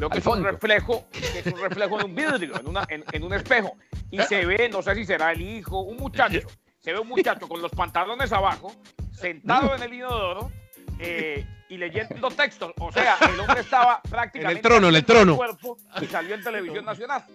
Veo 0.00 0.08
que 0.08 0.18
es 0.18 0.26
un 0.26 0.42
reflejo, 0.42 1.04
que 1.12 1.40
es 1.40 1.46
un 1.46 1.60
reflejo 1.60 2.00
en 2.00 2.06
un 2.06 2.14
vidrio, 2.14 2.58
en, 2.58 2.66
una, 2.66 2.86
en, 2.88 3.22
un 3.22 3.34
espejo. 3.34 3.76
Y 4.10 4.18
se 4.22 4.46
ve, 4.46 4.70
no 4.70 4.80
sé 4.80 4.94
si 4.94 5.04
será 5.04 5.32
el 5.32 5.42
hijo, 5.42 5.80
un 5.80 5.98
muchacho. 5.98 6.40
Se 6.78 6.94
ve 6.94 6.98
un 6.98 7.08
muchacho 7.08 7.46
con 7.46 7.60
los 7.60 7.70
pantalones 7.70 8.32
abajo, 8.32 8.74
sentado 9.12 9.76
en 9.76 9.82
el 9.82 9.92
inodoro 9.92 10.50
eh, 10.98 11.46
y 11.68 11.76
leyendo 11.76 12.30
textos. 12.30 12.72
O 12.78 12.90
sea, 12.90 13.16
el 13.30 13.38
hombre 13.38 13.60
estaba 13.60 14.00
prácticamente 14.08 14.52
en 14.52 14.56
el 14.56 14.62
trono, 14.62 14.88
en 14.88 14.94
el 14.94 15.04
trono. 15.04 15.36
Cuerpo 15.36 15.76
y 16.00 16.06
salió 16.06 16.34
en 16.34 16.42
televisión 16.42 16.86
nacional. 16.86 17.26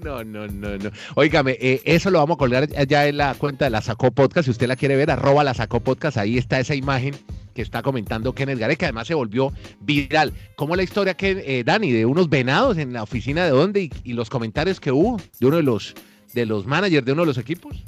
No, 0.00 0.24
no, 0.24 0.48
no, 0.48 0.76
no. 0.76 0.90
Óigame, 1.14 1.56
eh, 1.60 1.82
eso 1.84 2.10
lo 2.10 2.18
vamos 2.18 2.34
a 2.34 2.38
colgar 2.38 2.68
ya 2.68 3.06
en 3.06 3.16
la 3.16 3.34
cuenta 3.34 3.66
de 3.66 3.70
la 3.70 3.80
Sacó 3.80 4.10
Podcast. 4.10 4.46
Si 4.46 4.50
usted 4.50 4.66
la 4.66 4.74
quiere 4.74 4.96
ver, 4.96 5.12
arroba 5.12 5.44
la 5.44 5.54
Sacó 5.54 5.78
Podcast. 5.78 6.16
Ahí 6.16 6.36
está 6.36 6.58
esa 6.58 6.74
imagen 6.74 7.14
que 7.54 7.62
está 7.62 7.82
comentando 7.82 8.34
Kenneth 8.34 8.58
Garek, 8.58 8.78
que 8.78 8.84
además 8.86 9.06
se 9.06 9.14
volvió 9.14 9.52
viral. 9.80 10.32
¿Cómo 10.56 10.76
la 10.76 10.82
historia 10.82 11.14
que, 11.14 11.42
eh, 11.46 11.64
Dani, 11.64 11.92
de 11.92 12.06
unos 12.06 12.28
venados 12.28 12.78
en 12.78 12.92
la 12.92 13.02
oficina 13.02 13.44
de 13.44 13.50
dónde 13.50 13.90
y, 14.04 14.12
los 14.12 14.30
comentarios 14.30 14.80
que 14.80 14.90
hubo 14.90 15.20
de 15.38 15.46
uno 15.46 15.56
de 15.56 15.62
los, 15.62 15.94
de 16.34 16.46
los 16.46 16.66
managers 16.66 17.04
de 17.04 17.12
uno 17.12 17.22
de 17.22 17.26
los 17.26 17.38
equipos? 17.38 17.84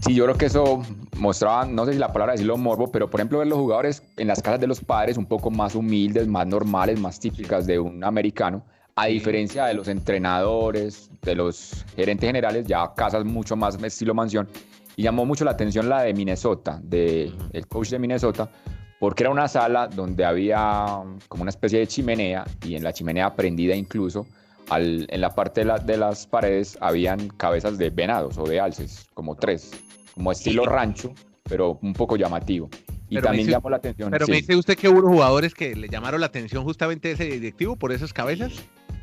Sí, 0.00 0.14
yo 0.14 0.24
creo 0.24 0.36
que 0.36 0.46
eso 0.46 0.82
mostraba, 1.16 1.64
no 1.64 1.84
sé 1.86 1.94
si 1.94 1.98
la 1.98 2.12
palabra 2.12 2.32
decirlo 2.32 2.56
morbo, 2.56 2.92
pero 2.92 3.08
por 3.10 3.20
ejemplo 3.20 3.38
ver 3.38 3.48
los 3.48 3.58
jugadores 3.58 4.02
en 4.16 4.28
las 4.28 4.42
casas 4.42 4.60
de 4.60 4.66
los 4.66 4.80
padres 4.80 5.16
un 5.16 5.26
poco 5.26 5.50
más 5.50 5.74
humildes, 5.74 6.28
más 6.28 6.46
normales, 6.46 7.00
más 7.00 7.18
típicas 7.18 7.66
de 7.66 7.78
un 7.78 8.04
americano, 8.04 8.62
a 8.94 9.06
diferencia 9.06 9.66
de 9.66 9.74
los 9.74 9.88
entrenadores, 9.88 11.10
de 11.22 11.34
los 11.34 11.84
gerentes 11.96 12.28
generales, 12.28 12.66
ya 12.66 12.94
casas 12.94 13.24
mucho 13.24 13.56
más 13.56 13.82
estilo 13.82 14.14
mansión. 14.14 14.48
Y 14.96 15.02
llamó 15.02 15.26
mucho 15.26 15.44
la 15.44 15.52
atención 15.52 15.88
la 15.88 16.02
de 16.02 16.14
Minnesota, 16.14 16.80
de 16.82 17.32
el 17.52 17.66
coach 17.68 17.90
de 17.90 17.98
Minnesota, 17.98 18.50
porque 18.98 19.22
era 19.22 19.30
una 19.30 19.46
sala 19.46 19.88
donde 19.88 20.24
había 20.24 20.86
como 21.28 21.42
una 21.42 21.50
especie 21.50 21.78
de 21.78 21.86
chimenea 21.86 22.44
y 22.64 22.76
en 22.76 22.82
la 22.82 22.92
chimenea 22.92 23.36
prendida 23.36 23.76
incluso 23.76 24.26
en 24.74 25.20
la 25.20 25.34
parte 25.34 25.64
de, 25.64 25.96
las 25.96 26.26
paredes 26.26 26.76
habían 26.80 27.28
cabezas 27.28 27.78
de 27.78 27.90
venados 27.90 28.36
o 28.38 28.44
de 28.44 28.60
alces, 28.60 29.06
como 29.14 29.36
tres, 29.36 29.70
como 30.14 30.32
estilo 30.32 30.64
rancho, 30.64 31.12
pero 31.44 31.78
un 31.82 31.92
poco 31.92 32.16
llamativo. 32.16 32.68
Y 33.08 33.20
también 33.20 33.48
llamó 33.48 33.70
la 33.70 33.76
atención. 33.76 34.10
Pero 34.10 34.26
me 34.26 34.36
dice 34.36 34.56
usted 34.56 34.76
que 34.76 34.88
hubo 34.88 35.00
jugadores 35.02 35.54
que 35.54 35.76
le 35.76 35.88
llamaron 35.88 36.20
la 36.20 36.26
atención 36.26 36.64
justamente 36.64 37.12
ese 37.12 37.24
directivo 37.24 37.76
por 37.76 37.92
esas 37.92 38.12
cabezas. 38.12 38.52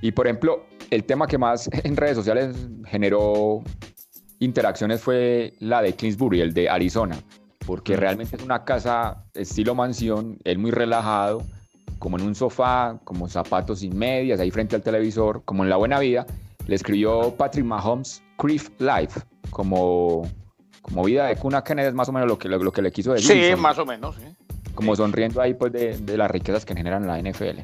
Y 0.02 0.12
por 0.12 0.28
ejemplo, 0.28 0.66
el 0.92 1.06
tema 1.06 1.28
que 1.28 1.38
más 1.38 1.70
en 1.84 1.96
redes 1.96 2.18
sociales 2.18 2.68
generó 2.86 3.64
interacciones 4.44 5.02
fue 5.02 5.54
la 5.60 5.82
de 5.82 5.94
Kingsbury, 5.94 6.42
el 6.42 6.54
de 6.54 6.70
Arizona, 6.70 7.18
porque 7.66 7.96
realmente 7.96 8.36
es 8.36 8.44
una 8.44 8.64
casa 8.66 9.24
estilo 9.34 9.76
mansión, 9.76 10.38
él 10.44 10.60
muy 10.60 10.72
relajado, 10.72 11.44
como 12.00 12.18
en 12.18 12.26
un 12.26 12.36
sofá, 12.36 13.00
como 13.04 13.30
zapatos 13.30 13.80
sin 13.80 13.98
medias, 13.98 14.40
ahí 14.40 14.52
frente 14.52 14.76
al 14.76 14.82
televisor, 14.82 15.42
como 15.46 15.64
en 15.64 15.70
la 15.70 15.78
buena 15.78 16.00
vida. 16.00 16.26
Le 16.68 16.76
escribió 16.76 17.34
Patrick 17.38 17.66
Mahomes 17.66 18.22
Criff 18.38 18.70
Life, 18.80 19.22
como, 19.50 20.30
como 20.82 21.04
vida 21.04 21.28
de 21.28 21.36
cuna 21.38 21.64
Kennedy, 21.64 21.88
es 21.88 21.94
más 21.94 22.10
o 22.10 22.12
menos 22.12 22.28
lo 22.28 22.38
que, 22.38 22.50
lo, 22.50 22.72
que 22.72 22.82
le 22.82 22.92
quiso 22.92 23.14
decir. 23.14 23.56
Sí, 23.56 23.62
más 23.62 23.78
o 23.80 23.86
menos. 23.86 24.18
Como 24.76 24.96
sonriendo 24.96 25.42
ahí 25.42 25.54
pues 25.54 25.72
de, 25.72 25.98
de 25.98 26.18
las 26.18 26.30
riquezas 26.30 26.66
que 26.66 26.76
generan 26.76 27.08
la 27.08 27.22
NFL. 27.22 27.62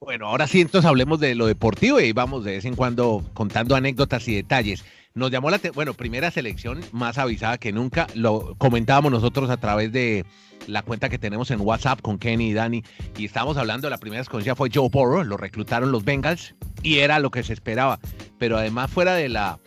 Bueno, 0.00 0.26
ahora 0.26 0.46
sí, 0.46 0.60
entonces 0.60 0.88
hablemos 0.88 1.20
de 1.20 1.34
lo 1.34 1.46
deportivo 1.46 2.00
y 2.00 2.12
vamos 2.12 2.44
de 2.44 2.52
vez 2.52 2.64
en 2.64 2.74
cuando 2.74 3.22
contando 3.34 3.76
anécdotas 3.76 4.26
y 4.26 4.34
detalles. 4.34 4.84
Nos 5.14 5.30
llamó 5.30 5.50
la 5.50 5.60
bueno, 5.74 5.92
primera 5.92 6.30
selección 6.30 6.80
más 6.90 7.18
avisada 7.18 7.58
que 7.58 7.70
nunca. 7.70 8.06
Lo 8.14 8.54
comentábamos 8.56 9.12
nosotros 9.12 9.50
a 9.50 9.58
través 9.58 9.92
de 9.92 10.24
la 10.66 10.82
cuenta 10.82 11.10
que 11.10 11.18
tenemos 11.18 11.50
en 11.50 11.60
WhatsApp 11.60 12.00
con 12.00 12.18
Kenny 12.18 12.48
y 12.48 12.52
Dani. 12.54 12.82
Y 13.18 13.26
estábamos 13.26 13.58
hablando, 13.58 13.90
la 13.90 13.98
primera 13.98 14.22
escogida 14.22 14.54
fue 14.54 14.70
Joe 14.72 14.88
Burrow, 14.88 15.22
lo 15.22 15.36
reclutaron 15.36 15.92
los 15.92 16.04
Bengals 16.04 16.54
y 16.82 16.98
era 16.98 17.18
lo 17.18 17.30
que 17.30 17.42
se 17.42 17.52
esperaba. 17.52 17.98
Pero 18.38 18.56
además, 18.56 18.90
fuera 18.90 19.14
de 19.14 19.28
la, 19.28 19.58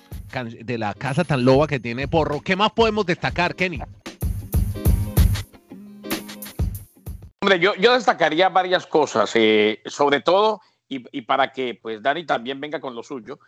de 0.61 0.77
la 0.79 0.95
casa 0.95 1.23
tan 1.23 1.45
loba 1.45 1.67
que 1.67 1.79
tiene 1.79 2.07
Porro, 2.07 2.41
¿qué 2.41 2.55
más 2.55 2.71
podemos 2.71 3.05
destacar, 3.05 3.55
Kenny? 3.55 3.81
Hombre, 7.41 7.59
yo, 7.59 7.75
yo 7.75 7.93
destacaría 7.93 8.49
varias 8.49 8.87
cosas, 8.87 9.31
eh, 9.35 9.79
sobre 9.85 10.21
todo, 10.21 10.61
y, 10.89 11.05
y, 11.15 11.21
para 11.21 11.51
que 11.51 11.77
pues 11.79 12.01
Dani 12.01 12.25
también 12.25 12.59
venga 12.59 12.79
con 12.79 12.95
lo 12.95 13.03
suyo, 13.03 13.39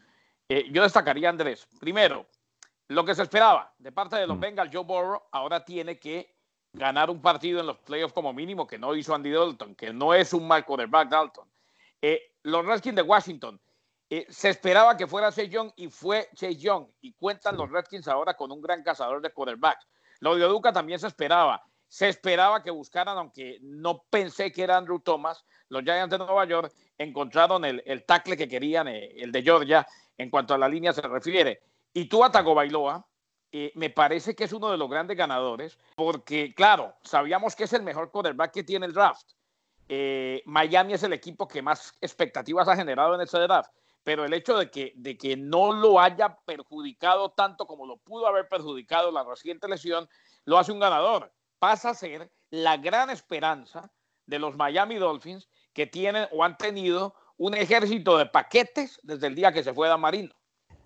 eh, 0.50 0.68
yo 0.72 0.84
destacaría, 0.84 1.30
Andrés, 1.30 1.68
primero, 1.80 2.26
lo 2.88 3.04
que 3.04 3.16
se 3.16 3.24
esperaba 3.24 3.74
de 3.78 3.92
parte 3.92 4.16
de 4.16 4.28
los 4.28 4.38
mm. 4.38 4.42
Bengals, 4.42 4.72
Joe 4.74 4.84
Burrow 4.84 5.24
ahora 5.32 5.64
tiene 5.64 6.00
que 6.00 6.36
ganar 6.74 7.10
un 7.10 7.22
partido 7.22 7.60
en 7.60 7.68
los 7.68 7.78
playoffs 7.80 8.14
como 8.14 8.34
mínimo, 8.34 8.68
que 8.68 8.78
no 8.78 8.96
hizo 8.96 9.14
Andy 9.14 9.32
Dalton, 9.32 9.76
que 9.76 9.92
no 9.92 10.14
es 10.14 10.34
un 10.34 10.48
mal 10.48 10.64
quarterback 10.66 11.10
Dalton. 11.10 11.48
Eh, 12.02 12.36
los 12.44 12.66
Redskins 12.66 12.96
de 12.96 13.02
Washington, 13.02 13.60
eh, 14.10 14.26
se 14.30 14.50
esperaba 14.50 14.96
que 14.96 15.08
fuera 15.08 15.30
Chase 15.30 15.50
Young 15.50 15.72
y 15.76 15.90
fue 15.90 16.30
Chase 16.34 16.56
Young, 16.56 16.88
y 17.02 17.14
cuentan 17.14 17.58
los 17.58 17.70
Redskins 17.70 18.08
ahora 18.08 18.36
con 18.36 18.52
un 18.52 18.62
gran 18.62 18.84
cazador 18.84 19.22
de 19.22 19.32
quarterbacks. 19.32 19.86
Lo 20.20 20.36
de 20.36 20.46
Oduca 20.46 20.72
también 20.72 21.00
se 21.00 21.08
esperaba. 21.08 21.62
Se 21.90 22.10
esperaba 22.10 22.64
que 22.64 22.72
buscaran, 22.72 23.18
aunque 23.18 23.60
no 23.62 24.04
pensé 24.10 24.52
que 24.52 24.64
era 24.64 24.78
Andrew 24.78 25.00
Thomas, 25.00 25.44
los 25.70 25.84
Giants 25.84 26.12
de 26.12 26.18
Nueva 26.18 26.46
York 26.46 26.74
encontraron 26.98 27.64
el, 27.66 27.82
el 27.86 28.06
tackle 28.06 28.36
que 28.36 28.48
querían, 28.48 28.88
el 28.88 29.32
de 29.32 29.44
Georgia, 29.44 29.88
en 30.18 30.30
cuanto 30.30 30.54
a 30.54 30.58
la 30.58 30.68
línea 30.68 30.94
se 30.94 31.02
refiere. 31.02 31.62
Y 31.94 32.06
tú, 32.06 32.24
Atago 32.24 32.56
Bailoa, 32.56 33.06
eh, 33.52 33.72
me 33.76 33.90
parece 33.90 34.36
que 34.36 34.44
es 34.44 34.54
uno 34.54 34.70
de 34.70 34.78
los 34.78 34.90
grandes 34.90 35.18
ganadores, 35.18 35.78
porque, 35.96 36.54
claro, 36.54 36.96
sabíamos 37.04 37.56
que 37.56 37.64
es 37.64 37.74
el 37.74 37.84
mejor 37.84 38.12
quarterback 38.12 38.52
que 38.52 38.64
tiene 38.64 38.86
el 38.86 38.94
draft. 38.94 39.32
Eh, 39.88 40.42
Miami 40.46 40.94
es 40.94 41.04
el 41.04 41.14
equipo 41.14 41.48
que 41.48 41.62
más 41.62 41.94
expectativas 42.02 42.68
ha 42.68 42.76
generado 42.76 43.16
en 43.16 43.22
ese 43.22 43.40
draft, 43.40 43.72
pero 44.04 44.26
el 44.26 44.34
hecho 44.34 44.58
de 44.58 44.70
que, 44.70 44.94
de 44.96 45.18
que 45.18 45.38
no 45.38 45.72
lo 45.72 46.00
haya 46.00 46.38
perjudicado 46.46 47.32
tanto 47.32 47.66
como 47.66 47.86
lo 47.86 47.98
pudo 47.98 48.28
haber 48.28 48.50
perjudicado 48.50 49.12
la 49.12 49.24
reciente 49.24 49.68
lesión, 49.68 50.10
lo 50.46 50.58
hace 50.58 50.72
un 50.72 50.80
ganador. 50.80 51.32
Pasa 51.60 51.92
a 51.92 51.94
ser 51.94 52.30
la 52.50 52.78
gran 52.78 53.10
esperanza 53.10 53.92
de 54.26 54.40
los 54.40 54.56
Miami 54.56 54.96
Dolphins 54.96 55.50
que 55.74 55.88
tienen 55.88 56.28
o 56.32 56.44
han 56.44 56.58
tenido 56.58 57.16
un 57.38 57.54
ejército 57.54 58.18
de 58.18 58.26
paquetes 58.26 59.00
desde 59.04 59.28
el 59.28 59.36
día 59.36 59.52
que 59.52 59.64
se 59.64 59.74
fue 59.74 59.88
Dan 59.88 60.02
Marino. 60.02 60.34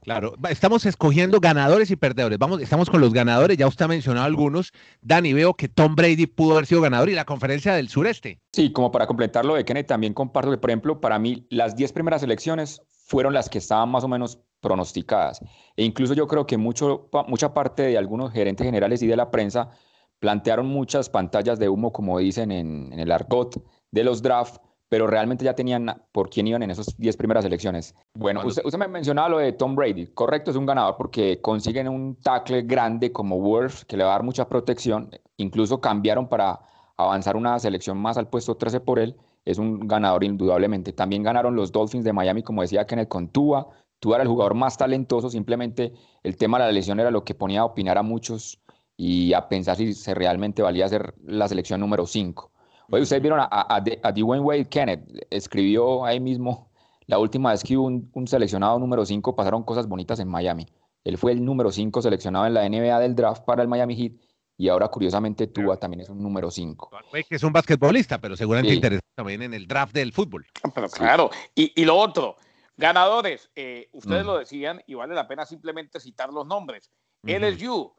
Claro, 0.04 0.34
estamos 0.50 0.84
escogiendo 0.88 1.40
ganadores 1.40 1.92
y 1.92 1.96
perdedores. 1.96 2.40
Vamos, 2.40 2.60
estamos 2.60 2.90
con 2.90 3.02
los 3.02 3.14
ganadores, 3.14 3.56
ya 3.56 3.68
usted 3.68 3.86
ha 3.86 3.88
mencionado 3.88 4.26
algunos. 4.26 4.72
Dani, 5.02 5.32
veo 5.32 5.54
que 5.54 5.70
Tom 5.70 5.96
Brady 5.96 6.26
pudo 6.26 6.54
haber 6.54 6.66
sido 6.66 6.82
ganador 6.82 7.10
y 7.10 7.14
la 7.14 7.26
conferencia 7.26 7.76
del 7.76 7.88
sureste. 7.88 8.40
Sí, 8.52 8.72
como 8.72 8.92
para 8.92 9.06
completar 9.06 9.46
lo 9.46 9.54
de 9.54 9.64
Kenneth, 9.64 9.86
también 9.86 10.16
comparto 10.16 10.50
que, 10.50 10.58
por 10.58 10.72
ejemplo, 10.72 11.00
para 11.00 11.20
mí 11.20 11.46
las 11.52 11.76
10 11.76 11.94
primeras 11.94 12.24
elecciones 12.24 12.82
fueron 13.06 13.34
las 13.34 13.48
que 13.48 13.60
estaban 13.60 13.90
más 13.90 14.04
o 14.04 14.08
menos 14.08 14.40
pronosticadas. 14.60 15.40
E 15.76 15.84
incluso 15.84 16.16
yo 16.16 16.28
creo 16.28 16.48
que 16.48 16.58
mucho, 16.58 17.08
mucha 17.28 17.54
parte 17.54 17.84
de 17.84 17.98
algunos 17.98 18.32
gerentes 18.32 18.66
generales 18.66 19.04
y 19.04 19.08
de 19.08 19.18
la 19.18 19.30
prensa 19.30 19.70
plantearon 20.18 20.66
muchas 20.66 21.10
pantallas 21.10 21.60
de 21.60 21.70
humo, 21.70 21.92
como 21.92 22.18
dicen 22.18 22.52
en, 22.52 22.92
en 22.92 23.00
el 23.00 23.12
argot 23.12 23.64
de 23.92 24.04
los 24.04 24.24
drafts, 24.24 24.60
pero 24.92 25.08
realmente 25.08 25.46
ya 25.46 25.56
tenían 25.56 26.04
por 26.12 26.30
quién 26.30 26.48
iban 26.48 26.64
en 26.64 26.70
esas 26.70 26.98
10 26.98 27.16
primeras 27.16 27.46
elecciones. 27.46 27.96
Bueno, 28.14 28.42
usted, 28.46 28.62
me 28.78 28.90
mencionaba 28.90 29.30
lo 29.30 29.38
de 29.38 29.54
Tom 29.54 29.74
Brady. 29.74 30.08
Correcto, 30.08 30.52
es 30.52 30.58
un 30.58 30.66
ganador 30.66 30.98
porque 30.98 31.40
consiguen 31.40 31.88
un 31.88 32.18
tackle 32.18 32.64
grande 32.64 33.14
como 33.14 33.38
Worth 33.38 33.84
que 33.84 33.96
le 33.96 34.04
va 34.04 34.10
a 34.10 34.14
dar 34.16 34.24
mucha 34.24 34.50
protección. 34.50 35.10
Incluso 35.38 35.80
cambiaron 35.80 36.28
para 36.28 36.60
avanzar 36.98 37.38
una 37.38 37.58
selección 37.58 38.00
más 38.00 38.18
al 38.18 38.28
puesto 38.28 38.56
13 38.56 38.82
por 38.82 39.00
él. 39.00 39.16
Es 39.46 39.60
un 39.60 39.88
ganador 39.88 40.26
indudablemente. 40.26 40.92
También 40.92 41.24
ganaron 41.24 41.56
los 41.56 41.72
Dolphins 41.72 42.04
de 42.04 42.12
Miami, 42.12 42.44
como 42.44 42.62
decía 42.62 42.86
Kenneth, 42.86 43.08
con 43.08 43.30
Tua. 43.30 43.70
Tua 44.02 44.18
era 44.18 44.24
el 44.24 44.30
jugador 44.30 44.56
más 44.56 44.78
talentoso. 44.78 45.30
Simplemente 45.30 45.94
el 46.22 46.36
tema 46.36 46.60
de 46.60 46.66
la 46.66 46.72
lesión 46.74 47.00
era 47.00 47.12
lo 47.12 47.24
que 47.24 47.34
ponía 47.34 47.62
a 47.62 47.66
opinar 47.66 47.98
a 47.98 48.04
muchos 48.04 48.60
y 48.98 49.32
a 49.32 49.48
pensar 49.48 49.78
si 49.78 49.94
se 49.94 50.14
realmente 50.14 50.62
valía 50.62 50.90
ser 50.90 51.16
la 51.24 51.48
selección 51.48 51.80
número 51.80 52.06
5. 52.06 52.51
Oye, 52.92 53.04
ustedes 53.04 53.22
vieron 53.22 53.40
a, 53.40 53.48
a, 53.50 53.76
a 53.78 54.12
Dwayne 54.12 54.44
Wade 54.44 54.70
Kenneth, 54.70 55.02
escribió 55.30 56.06
ahí 56.06 56.20
mismo, 56.20 56.72
la 57.08 57.20
última 57.20 57.52
vez 57.52 57.64
que 57.64 57.76
hubo 57.78 57.88
un, 57.88 58.28
seleccionado 58.28 58.80
número 58.80 59.06
5, 59.06 59.36
pasaron 59.36 59.64
cosas 59.64 59.88
bonitas 59.88 60.20
en 60.20 60.28
Miami. 60.28 60.68
Él 61.04 61.18
fue 61.18 61.32
el 61.32 61.44
número 61.44 61.72
5 61.72 62.02
seleccionado 62.02 62.46
en 62.46 62.54
la 62.54 62.68
NBA 62.68 63.00
del 63.00 63.16
draft 63.16 63.44
para 63.44 63.62
el 63.62 63.68
Miami 63.68 63.96
Heat 63.96 64.14
y 64.58 64.70
ahora 64.70 64.88
curiosamente 64.90 65.48
Tua 65.48 65.78
también 65.78 66.02
es 66.02 66.10
un 66.10 66.22
número 66.22 66.52
5. 66.52 66.92
Que 67.28 67.36
es 67.36 67.44
un 67.44 67.52
basquetbolista, 67.52 68.20
pero 68.22 68.38
seguramente 68.38 68.76
interesa 68.76 69.02
también 69.16 69.42
en 69.42 69.54
el 69.54 69.68
draft 69.68 69.94
del 69.94 70.14
fútbol. 70.14 70.46
Pero 70.74 70.88
claro, 70.90 71.30
y, 71.56 71.74
y, 71.82 71.86
lo 71.86 71.98
otro, 71.98 72.36
ganadores, 72.78 73.50
eh, 73.56 73.90
ustedes 73.92 74.24
mm. 74.24 74.28
lo 74.28 74.38
decían 74.38 74.82
y 74.86 74.94
vale 74.94 75.16
la 75.16 75.28
pena 75.28 75.46
simplemente 75.46 76.00
citar 76.00 76.32
los 76.32 76.46
nombres. 76.46 76.92
LSU, 77.24 77.92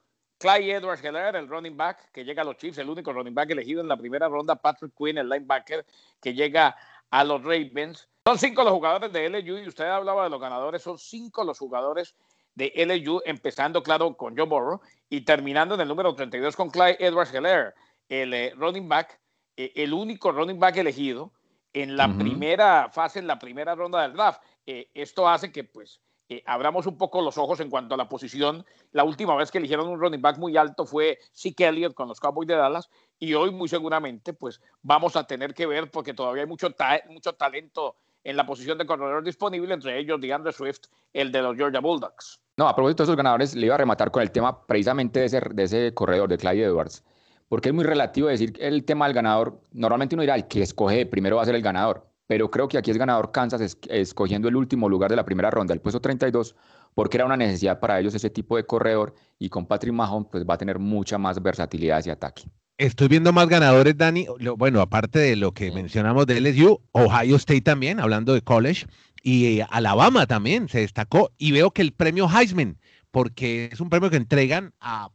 Clyde 0.42 0.72
Edwards 0.72 1.04
Heller, 1.04 1.36
el 1.36 1.46
running 1.46 1.76
back 1.76 2.10
que 2.10 2.24
llega 2.24 2.42
a 2.42 2.44
los 2.44 2.56
Chiefs, 2.56 2.78
el 2.78 2.90
único 2.90 3.12
running 3.12 3.32
back 3.32 3.50
elegido 3.50 3.80
en 3.80 3.86
la 3.86 3.96
primera 3.96 4.28
ronda, 4.28 4.56
Patrick 4.56 4.92
Quinn, 4.98 5.16
el 5.16 5.28
linebacker 5.28 5.86
que 6.20 6.34
llega 6.34 6.76
a 7.10 7.22
los 7.22 7.44
Ravens. 7.44 8.08
Son 8.26 8.36
cinco 8.36 8.64
los 8.64 8.72
jugadores 8.72 9.12
de 9.12 9.28
LSU 9.28 9.58
y 9.58 9.68
usted 9.68 9.84
hablaba 9.84 10.24
de 10.24 10.30
los 10.30 10.40
ganadores, 10.40 10.82
son 10.82 10.98
cinco 10.98 11.44
los 11.44 11.60
jugadores 11.60 12.16
de 12.56 12.72
LSU, 12.74 13.22
empezando, 13.24 13.84
claro, 13.84 14.16
con 14.16 14.36
Joe 14.36 14.46
Burrow 14.46 14.80
y 15.08 15.20
terminando 15.20 15.76
en 15.76 15.82
el 15.82 15.88
número 15.88 16.12
32 16.12 16.56
con 16.56 16.70
Clyde 16.70 16.96
Edwards 16.98 17.32
Heller, 17.32 17.72
el 18.08 18.34
eh, 18.34 18.52
running 18.56 18.88
back, 18.88 19.20
eh, 19.56 19.72
el 19.76 19.92
único 19.92 20.32
running 20.32 20.58
back 20.58 20.76
elegido 20.76 21.32
en 21.72 21.96
la 21.96 22.08
primera 22.18 22.90
fase, 22.90 23.20
en 23.20 23.28
la 23.28 23.38
primera 23.38 23.76
ronda 23.76 24.02
del 24.02 24.14
draft. 24.14 24.42
Eh, 24.66 24.90
esto 24.92 25.28
hace 25.28 25.52
que, 25.52 25.62
pues, 25.62 26.00
eh, 26.32 26.42
abramos 26.46 26.86
un 26.86 26.96
poco 26.96 27.20
los 27.20 27.36
ojos 27.36 27.60
en 27.60 27.68
cuanto 27.68 27.94
a 27.94 27.98
la 27.98 28.08
posición. 28.08 28.64
La 28.92 29.04
última 29.04 29.34
vez 29.36 29.50
que 29.50 29.58
eligieron 29.58 29.88
un 29.88 30.00
running 30.00 30.22
back 30.22 30.38
muy 30.38 30.56
alto 30.56 30.86
fue 30.86 31.18
Zeke 31.34 31.66
Elliott 31.66 31.94
con 31.94 32.08
los 32.08 32.20
Cowboys 32.20 32.48
de 32.48 32.56
Dallas 32.56 32.88
y 33.18 33.34
hoy 33.34 33.50
muy 33.50 33.68
seguramente 33.68 34.32
pues 34.32 34.60
vamos 34.82 35.16
a 35.16 35.26
tener 35.26 35.52
que 35.52 35.66
ver 35.66 35.90
porque 35.90 36.14
todavía 36.14 36.42
hay 36.42 36.48
mucho, 36.48 36.68
mucho 37.08 37.34
talento 37.34 37.96
en 38.24 38.36
la 38.36 38.46
posición 38.46 38.78
de 38.78 38.86
corredor 38.86 39.24
disponible, 39.24 39.74
entre 39.74 39.98
ellos 39.98 40.20
DeAndre 40.20 40.52
Swift, 40.52 40.82
el 41.12 41.32
de 41.32 41.42
los 41.42 41.56
Georgia 41.56 41.80
Bulldogs. 41.80 42.40
No, 42.56 42.68
a 42.68 42.74
propósito 42.74 43.02
de 43.02 43.06
esos 43.08 43.16
ganadores, 43.16 43.54
le 43.54 43.66
iba 43.66 43.74
a 43.74 43.78
rematar 43.78 44.10
con 44.10 44.22
el 44.22 44.30
tema 44.30 44.64
precisamente 44.66 45.20
de 45.20 45.26
ese, 45.26 45.40
de 45.40 45.62
ese 45.64 45.94
corredor, 45.94 46.28
de 46.28 46.38
Clyde 46.38 46.64
Edwards, 46.64 47.04
porque 47.48 47.70
es 47.70 47.74
muy 47.74 47.84
relativo 47.84 48.28
decir 48.28 48.52
el 48.60 48.84
tema 48.84 49.06
del 49.06 49.14
ganador. 49.14 49.60
Normalmente 49.72 50.14
uno 50.14 50.22
dirá, 50.22 50.36
el 50.36 50.46
que 50.46 50.62
escoge 50.62 51.04
primero 51.06 51.36
va 51.36 51.42
a 51.42 51.46
ser 51.46 51.54
el 51.54 51.62
ganador, 51.62 52.06
pero 52.26 52.50
creo 52.50 52.68
que 52.68 52.78
aquí 52.78 52.90
es 52.90 52.98
ganador 52.98 53.32
Kansas 53.32 53.76
escogiendo 53.88 54.48
el 54.48 54.56
último 54.56 54.88
lugar 54.88 55.10
de 55.10 55.16
la 55.16 55.24
primera 55.24 55.50
ronda, 55.50 55.74
el 55.74 55.80
puesto 55.80 56.00
32, 56.00 56.54
porque 56.94 57.16
era 57.16 57.26
una 57.26 57.36
necesidad 57.36 57.80
para 57.80 57.98
ellos 57.98 58.14
ese 58.14 58.30
tipo 58.30 58.56
de 58.56 58.64
corredor 58.64 59.14
y 59.38 59.48
con 59.48 59.66
Patrick 59.66 59.92
Mahomes 59.92 60.28
pues 60.30 60.44
va 60.44 60.54
a 60.54 60.58
tener 60.58 60.78
mucha 60.78 61.18
más 61.18 61.42
versatilidad 61.42 61.98
ese 61.98 62.10
ataque. 62.10 62.44
Estoy 62.78 63.08
viendo 63.08 63.32
más 63.32 63.48
ganadores, 63.48 63.96
Dani. 63.96 64.26
Bueno, 64.56 64.80
aparte 64.80 65.18
de 65.18 65.36
lo 65.36 65.52
que 65.52 65.70
mencionamos 65.70 66.26
de 66.26 66.40
LSU, 66.40 66.80
Ohio 66.92 67.36
State 67.36 67.60
también, 67.60 68.00
hablando 68.00 68.32
de 68.34 68.40
college, 68.40 68.86
y 69.22 69.60
eh, 69.60 69.66
Alabama 69.70 70.26
también 70.26 70.68
se 70.68 70.80
destacó. 70.80 71.30
Y 71.38 71.52
veo 71.52 71.70
que 71.70 71.82
el 71.82 71.92
premio 71.92 72.28
Heisman, 72.28 72.78
porque 73.10 73.68
es 73.70 73.80
un 73.80 73.88
premio 73.88 74.10
que 74.10 74.16
entregan 74.16 74.74
a 74.80 75.10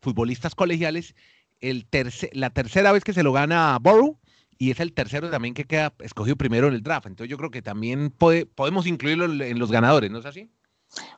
futbolistas 0.00 0.54
colegiales, 0.54 1.14
el 1.60 1.86
la 2.32 2.50
tercera 2.50 2.92
vez 2.92 3.04
que 3.04 3.12
se 3.12 3.22
lo 3.22 3.32
gana 3.32 3.76
Borough 3.80 4.16
y 4.60 4.70
es 4.70 4.78
el 4.78 4.92
tercero 4.92 5.30
también 5.30 5.54
que 5.54 5.64
queda 5.64 5.94
escogido 6.00 6.36
primero 6.36 6.68
en 6.68 6.74
el 6.74 6.82
draft. 6.82 7.06
Entonces 7.06 7.30
yo 7.30 7.38
creo 7.38 7.50
que 7.50 7.62
también 7.62 8.10
podemos 8.10 8.86
incluirlo 8.86 9.24
en 9.24 9.58
los 9.58 9.72
ganadores, 9.72 10.10
¿no 10.10 10.18
es 10.18 10.26
así? 10.26 10.50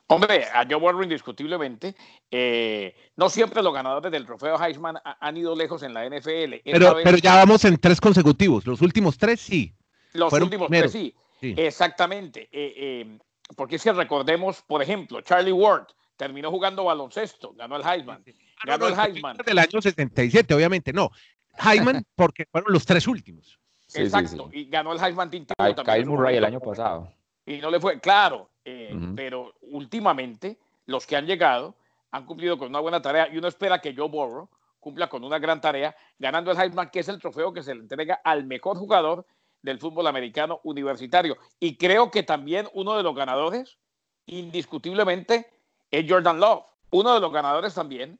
Hombre, 0.07 0.45
a 0.45 0.65
Joe 0.65 0.79
Burrow 0.79 1.03
indiscutiblemente, 1.03 1.93
eh, 2.31 2.95
no 3.17 3.29
siempre 3.29 3.61
los 3.61 3.73
ganadores 3.73 4.13
del 4.13 4.25
trofeo 4.25 4.55
Heisman 4.57 4.95
han 5.03 5.35
ido 5.35 5.55
lejos 5.57 5.83
en 5.83 5.93
la 5.93 6.05
NFL. 6.05 6.61
Pero, 6.63 6.95
pero 7.03 7.17
ya 7.17 7.35
vamos 7.35 7.65
en 7.65 7.77
tres 7.77 7.99
consecutivos, 7.99 8.65
los 8.65 8.81
últimos 8.81 9.17
tres 9.17 9.41
sí. 9.41 9.75
Los 10.13 10.31
últimos 10.31 10.69
tres 10.69 10.91
sí, 10.93 11.13
exactamente. 11.41 12.43
Eh, 12.43 12.73
eh, 12.77 13.17
porque 13.57 13.77
si 13.77 13.91
recordemos, 13.91 14.61
por 14.61 14.81
ejemplo, 14.81 15.19
Charlie 15.19 15.51
Ward, 15.51 15.87
terminó 16.15 16.49
jugando 16.49 16.85
baloncesto, 16.85 17.53
ganó 17.53 17.75
el 17.75 17.83
Heisman. 17.85 18.23
Ah, 18.59 18.63
ganó 18.67 18.87
el 18.87 18.97
Heisman. 18.97 19.37
Del 19.45 19.59
año 19.59 19.81
77, 19.81 20.53
obviamente, 20.53 20.93
no. 20.93 21.11
Heisman 21.57 22.03
porque 22.15 22.45
fueron 22.51 22.71
los 22.71 22.85
tres 22.85 23.07
últimos. 23.07 23.59
Exacto, 23.93 24.49
y 24.51 24.65
ganó 24.65 24.93
el 24.93 24.99
Heisman 24.99 25.29
Tintin. 25.29 25.55
Kyle 25.85 26.05
Murray 26.05 26.37
el 26.37 26.45
año 26.45 26.59
pasado. 26.59 27.11
Y 27.45 27.57
no 27.57 27.69
le 27.69 27.79
fue, 27.79 27.99
claro, 27.99 28.49
eh, 28.65 28.95
pero 29.15 29.53
últimamente 29.61 30.57
los 30.85 31.05
que 31.05 31.15
han 31.15 31.25
llegado 31.25 31.75
han 32.11 32.25
cumplido 32.25 32.57
con 32.57 32.69
una 32.69 32.79
buena 32.79 33.01
tarea 33.01 33.27
y 33.31 33.37
uno 33.37 33.47
espera 33.47 33.81
que 33.81 33.95
Joe 33.95 34.07
Burrow 34.07 34.49
cumpla 34.79 35.07
con 35.07 35.23
una 35.23 35.39
gran 35.39 35.61
tarea, 35.61 35.95
ganando 36.19 36.51
el 36.51 36.57
Heisman, 36.59 36.89
que 36.89 36.99
es 36.99 37.07
el 37.07 37.19
trofeo 37.19 37.53
que 37.53 37.63
se 37.63 37.73
le 37.73 37.81
entrega 37.81 38.21
al 38.23 38.45
mejor 38.45 38.77
jugador 38.77 39.25
del 39.61 39.79
fútbol 39.79 40.07
americano 40.07 40.59
universitario. 40.63 41.37
Y 41.59 41.77
creo 41.77 42.11
que 42.11 42.21
también 42.21 42.67
uno 42.73 42.95
de 42.97 43.03
los 43.03 43.15
ganadores, 43.15 43.77
indiscutiblemente, 44.25 45.49
es 45.89 46.05
Jordan 46.07 46.39
Love. 46.39 46.65
Uno 46.91 47.13
de 47.13 47.21
los 47.21 47.31
ganadores 47.31 47.73
también 47.73 48.19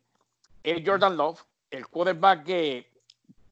es 0.64 0.82
Jordan 0.86 1.18
Love, 1.18 1.44
el 1.70 1.88
quarterback 1.88 2.46
que 2.46 2.93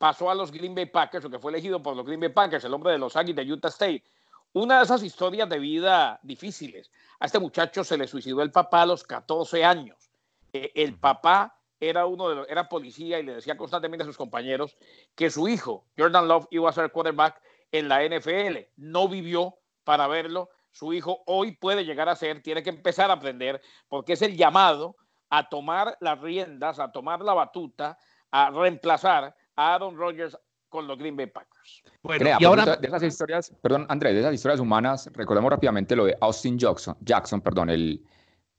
pasó 0.01 0.31
a 0.31 0.35
los 0.35 0.51
Green 0.51 0.73
Bay 0.73 0.87
Packers, 0.87 1.25
o 1.25 1.29
que 1.29 1.37
fue 1.37 1.51
elegido 1.51 1.79
por 1.79 1.95
los 1.95 2.03
Green 2.03 2.19
Bay 2.19 2.29
Packers, 2.29 2.63
el 2.63 2.73
hombre 2.73 2.91
de 2.91 2.97
los 2.97 3.15
Aggies 3.15 3.35
de 3.35 3.43
Utah 3.43 3.67
State. 3.67 4.03
Una 4.51 4.79
de 4.79 4.85
esas 4.85 5.03
historias 5.03 5.47
de 5.47 5.59
vida 5.59 6.19
difíciles. 6.23 6.89
A 7.19 7.27
este 7.27 7.37
muchacho 7.37 7.83
se 7.83 7.99
le 7.99 8.07
suicidó 8.07 8.41
el 8.41 8.49
papá 8.49 8.81
a 8.81 8.87
los 8.87 9.03
14 9.03 9.63
años. 9.63 10.09
Eh, 10.53 10.71
el 10.73 10.97
papá 10.97 11.55
era 11.79 12.07
uno 12.07 12.29
de 12.29 12.35
los, 12.35 12.49
era 12.49 12.67
policía 12.67 13.19
y 13.19 13.23
le 13.23 13.35
decía 13.35 13.55
constantemente 13.55 14.01
a 14.01 14.07
sus 14.07 14.17
compañeros 14.17 14.75
que 15.13 15.29
su 15.29 15.47
hijo, 15.47 15.85
Jordan 15.95 16.27
Love, 16.27 16.47
iba 16.49 16.67
a 16.67 16.73
ser 16.73 16.91
quarterback 16.91 17.39
en 17.71 17.87
la 17.87 18.03
NFL. 18.03 18.57
No 18.77 19.07
vivió 19.07 19.59
para 19.83 20.07
verlo. 20.07 20.49
Su 20.71 20.93
hijo 20.93 21.21
hoy 21.27 21.51
puede 21.57 21.85
llegar 21.85 22.09
a 22.09 22.15
ser, 22.15 22.41
tiene 22.41 22.63
que 22.63 22.71
empezar 22.71 23.11
a 23.11 23.13
aprender, 23.13 23.61
porque 23.87 24.13
es 24.13 24.23
el 24.23 24.35
llamado 24.35 24.95
a 25.29 25.47
tomar 25.47 25.95
las 26.01 26.19
riendas, 26.19 26.79
a 26.79 26.91
tomar 26.91 27.21
la 27.21 27.35
batuta, 27.35 27.99
a 28.31 28.49
reemplazar 28.49 29.35
a 29.61 29.75
Aaron 29.75 29.95
Rodgers 29.95 30.37
con 30.69 30.87
los 30.87 30.97
Green 30.97 31.15
Bay 31.15 31.27
Packers. 31.27 31.83
Bueno, 32.01 32.37
y 32.39 32.45
ahora 32.45 32.77
de 32.77 32.87
esas 32.87 33.03
historias, 33.03 33.53
perdón, 33.61 33.85
Andrés, 33.89 34.13
de 34.13 34.21
esas 34.21 34.33
historias 34.33 34.59
humanas, 34.59 35.09
recordemos 35.13 35.51
rápidamente 35.51 35.95
lo 35.95 36.05
de 36.05 36.17
Austin 36.21 36.57
Jackson, 36.57 36.95
Jackson, 37.01 37.41
perdón, 37.41 37.69
el 37.69 38.03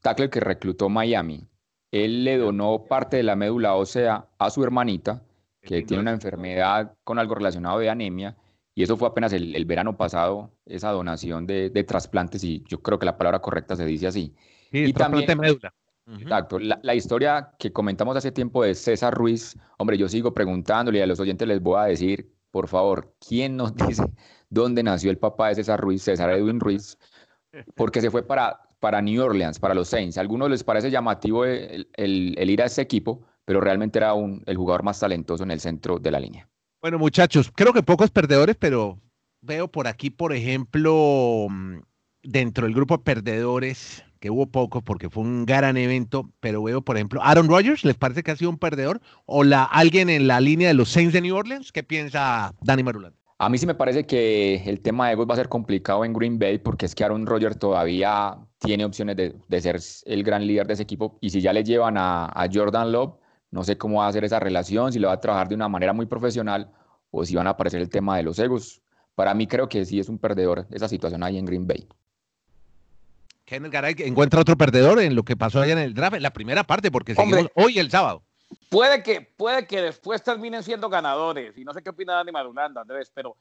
tackle 0.02 0.30
que 0.30 0.40
reclutó 0.40 0.88
Miami. 0.88 1.48
Él 1.90 2.24
le 2.24 2.36
donó 2.36 2.84
parte 2.84 3.16
de 3.16 3.22
la 3.22 3.34
médula 3.34 3.74
ósea 3.74 4.26
a 4.38 4.50
su 4.50 4.62
hermanita, 4.62 5.22
que 5.62 5.82
tiene 5.82 6.02
una 6.02 6.12
enfermedad 6.12 6.94
con 7.04 7.18
algo 7.18 7.34
relacionado 7.34 7.78
de 7.78 7.88
anemia, 7.88 8.36
y 8.74 8.82
eso 8.82 8.96
fue 8.96 9.08
apenas 9.08 9.32
el, 9.32 9.64
verano 9.64 9.96
pasado, 9.96 10.50
esa 10.66 10.90
donación 10.90 11.46
de, 11.46 11.84
trasplantes, 11.84 12.44
y 12.44 12.62
yo 12.68 12.82
creo 12.82 12.98
que 12.98 13.06
la 13.06 13.18
palabra 13.18 13.40
correcta 13.40 13.76
se 13.76 13.84
dice 13.84 14.06
así. 14.06 14.34
y 14.70 14.92
también, 14.92 15.26
de 15.26 15.36
médula. 15.36 15.74
Exacto. 16.06 16.58
La, 16.58 16.94
historia 16.94 17.54
que 17.58 17.72
comentamos 17.72 18.16
hace 18.16 18.32
tiempo 18.32 18.64
de 18.64 18.74
César 18.74 19.14
Ruiz, 19.14 19.56
hombre, 19.78 19.96
yo 19.96 20.08
sigo 20.08 20.34
preguntándole 20.34 20.98
y 20.98 21.02
a 21.02 21.06
los 21.06 21.20
oyentes 21.20 21.46
les 21.46 21.60
voy 21.60 21.78
a 21.78 21.84
decir, 21.84 22.32
por 22.50 22.68
favor, 22.68 23.14
¿quién 23.26 23.56
nos 23.56 23.74
dice 23.88 24.04
dónde 24.50 24.82
nació 24.82 25.10
el 25.10 25.18
papá 25.18 25.48
de 25.48 25.56
César 25.56 25.80
Ruiz, 25.80 26.02
César 26.02 26.30
Edwin 26.30 26.60
Ruiz? 26.60 26.98
Porque 27.74 28.00
se 28.00 28.10
fue 28.10 28.22
para, 28.26 28.60
para 28.80 29.00
New 29.00 29.22
Orleans, 29.22 29.58
para 29.58 29.74
los 29.74 29.88
Saints. 29.88 30.18
A 30.18 30.22
algunos 30.22 30.50
les 30.50 30.64
parece 30.64 30.90
llamativo 30.90 31.44
el, 31.44 31.86
ir 31.96 32.62
a 32.62 32.66
ese 32.66 32.82
equipo, 32.82 33.22
pero 33.44 33.60
realmente 33.60 33.98
era 33.98 34.14
un, 34.14 34.42
el 34.46 34.56
jugador 34.56 34.82
más 34.82 34.98
talentoso 34.98 35.44
en 35.44 35.50
el 35.50 35.60
centro 35.60 35.98
de 35.98 36.10
la 36.10 36.20
línea. 36.20 36.48
Bueno, 36.80 36.98
muchachos, 36.98 37.52
creo 37.54 37.72
que 37.72 37.82
pocos 37.82 38.10
perdedores, 38.10 38.56
pero 38.56 38.98
veo 39.40 39.68
por 39.68 39.86
aquí, 39.86 40.10
por 40.10 40.32
ejemplo, 40.32 41.46
mm, 41.48 41.78
dentro 42.22 42.66
del 42.66 42.74
grupo 42.74 42.96
de 42.96 43.04
perdedores, 43.04 44.04
que 44.20 44.30
hubo 44.30 44.46
pocos 44.46 44.82
porque 44.82 45.10
fue 45.10 45.24
un 45.24 45.44
gran 45.44 45.76
evento, 45.76 46.30
pero 46.40 46.62
veo, 46.62 46.80
por 46.82 46.96
ejemplo, 46.96 47.20
Aaron 47.22 47.48
Rodgers, 47.48 47.84
¿les 47.84 47.96
parece 47.96 48.22
que 48.22 48.30
ha 48.30 48.36
sido 48.36 48.50
un 48.50 48.58
perdedor? 48.58 49.00
¿O 49.26 49.42
la, 49.42 49.64
alguien 49.64 50.08
en 50.08 50.28
la 50.28 50.40
línea 50.40 50.68
de 50.68 50.74
los 50.74 50.90
Saints 50.90 51.12
de 51.12 51.20
New 51.20 51.34
Orleans? 51.34 51.72
¿Qué 51.72 51.82
piensa 51.82 52.54
Danny 52.62 52.84
Marulanda? 52.84 53.18
A 53.38 53.48
mí 53.48 53.58
sí 53.58 53.66
me 53.66 53.74
parece 53.74 54.06
que 54.06 54.62
el 54.66 54.80
tema 54.80 55.08
de 55.08 55.14
egos 55.14 55.26
va 55.28 55.34
a 55.34 55.38
ser 55.38 55.48
complicado 55.48 56.04
en 56.04 56.12
Green 56.12 56.38
Bay 56.38 56.58
porque 56.58 56.86
es 56.86 56.94
que 56.94 57.02
Aaron 57.02 57.26
Rodgers 57.26 57.58
todavía 57.58 58.38
tiene 58.58 58.84
opciones 58.84 59.16
de, 59.16 59.60
ser 59.60 59.80
el 60.04 60.22
gran 60.22 60.46
líder 60.46 60.68
de 60.68 60.74
ese 60.74 60.84
equipo 60.84 61.18
y 61.20 61.30
si 61.30 61.40
ya 61.40 61.52
le 61.52 61.64
llevan 61.64 61.96
a, 61.98 62.26
a, 62.26 62.46
Jordan 62.52 62.92
Love, 62.92 63.14
no 63.50 63.64
sé 63.64 63.76
cómo 63.76 63.98
va 63.98 64.06
a 64.06 64.12
ser 64.12 64.22
esa 64.22 64.38
relación, 64.38 64.92
si 64.92 65.00
lo 65.00 65.08
va 65.08 65.14
a 65.14 65.20
trabajar 65.20 65.48
de 65.48 65.56
una 65.56 65.68
manera 65.68 65.92
muy 65.92 66.06
profesional 66.06 66.70
o 67.10 67.24
si 67.24 67.34
van 67.34 67.48
a 67.48 67.50
aparecer 67.50 67.80
el 67.80 67.90
tema 67.90 68.16
de 68.16 68.22
los 68.22 68.38
egos. 68.38 68.80
Para 69.16 69.34
mí 69.34 69.48
creo 69.48 69.68
que 69.68 69.84
sí 69.84 69.98
es 69.98 70.08
un 70.08 70.18
perdedor 70.18 70.68
esa 70.70 70.86
situación 70.86 71.24
ahí 71.24 71.36
en 71.36 71.44
Green 71.44 71.66
Bay. 71.66 71.88
Kenneth 73.44 73.72
Garay 73.72 73.94
encuentra 73.98 74.40
otro 74.40 74.56
perdedor 74.56 75.00
en 75.00 75.14
lo 75.14 75.24
que 75.24 75.36
pasó 75.36 75.60
allá 75.60 75.72
en 75.72 75.78
el 75.78 75.94
draft, 75.94 76.16
en 76.16 76.22
la 76.22 76.32
primera 76.32 76.64
parte, 76.64 76.90
porque 76.90 77.14
seguimos 77.14 77.48
hoy 77.54 77.78
el 77.78 77.90
sábado. 77.90 78.22
Puede 78.68 79.02
que, 79.02 79.20
puede 79.20 79.66
que 79.66 79.82
después 79.82 80.22
terminen 80.22 80.62
siendo 80.62 80.88
ganadores, 80.88 81.56
y 81.56 81.64
no 81.64 81.72
sé 81.72 81.82
qué 81.82 81.90
opina 81.90 82.14
Dani 82.14 82.32
Madulanda, 82.32 82.82
Andrés, 82.82 83.10
pero 83.14 83.36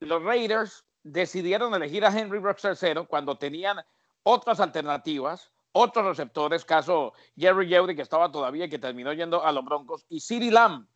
los 0.00 0.22
Raiders 0.22 0.84
decidieron 1.02 1.74
elegir 1.74 2.04
a 2.04 2.18
Henry 2.18 2.38
Brooks 2.38 2.62
tercero 2.62 3.06
cuando 3.06 3.36
tenían 3.36 3.78
otras 4.22 4.60
alternativas, 4.60 5.50
otros 5.72 6.06
receptores, 6.06 6.64
caso 6.64 7.12
Jerry 7.36 7.68
Jeudy, 7.68 7.94
que 7.94 8.02
estaba 8.02 8.32
todavía 8.32 8.66
y 8.66 8.70
que 8.70 8.78
terminó 8.78 9.12
yendo 9.12 9.44
a 9.44 9.52
los 9.52 9.64
Broncos, 9.64 10.06
y 10.08 10.20
City 10.20 10.50
Lamb, 10.50 10.86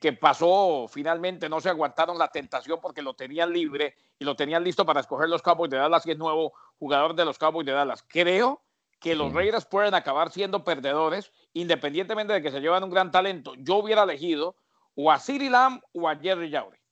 que 0.00 0.12
pasó 0.14 0.86
finalmente, 0.88 1.48
no 1.48 1.60
se 1.60 1.68
aguantaron 1.68 2.18
la 2.18 2.28
tentación 2.28 2.78
porque 2.80 3.02
lo 3.02 3.12
tenían 3.12 3.52
libre 3.52 3.94
y 4.18 4.24
lo 4.24 4.34
tenían 4.34 4.64
listo 4.64 4.86
para 4.86 5.00
escoger 5.00 5.28
los 5.28 5.42
Cowboys 5.42 5.70
de 5.70 5.76
Dallas 5.76 6.06
y 6.06 6.12
es 6.12 6.16
nuevo 6.16 6.54
jugador 6.78 7.14
de 7.14 7.26
los 7.26 7.36
Cowboys 7.36 7.66
de 7.66 7.72
Dallas. 7.72 8.02
Creo 8.08 8.62
que 8.98 9.14
los 9.14 9.32
Raiders 9.34 9.66
pueden 9.66 9.94
acabar 9.94 10.30
siendo 10.30 10.64
perdedores 10.64 11.32
independientemente 11.52 12.32
de 12.32 12.40
que 12.40 12.50
se 12.50 12.60
llevan 12.60 12.82
un 12.82 12.90
gran 12.90 13.10
talento. 13.10 13.52
Yo 13.58 13.76
hubiera 13.76 14.04
elegido 14.04 14.56
o 14.94 15.12
a 15.12 15.18
City 15.18 15.50
Lamb 15.50 15.82
o 15.92 16.08
a 16.08 16.16
Jerry 16.16 16.50
Jauregui. 16.50 16.82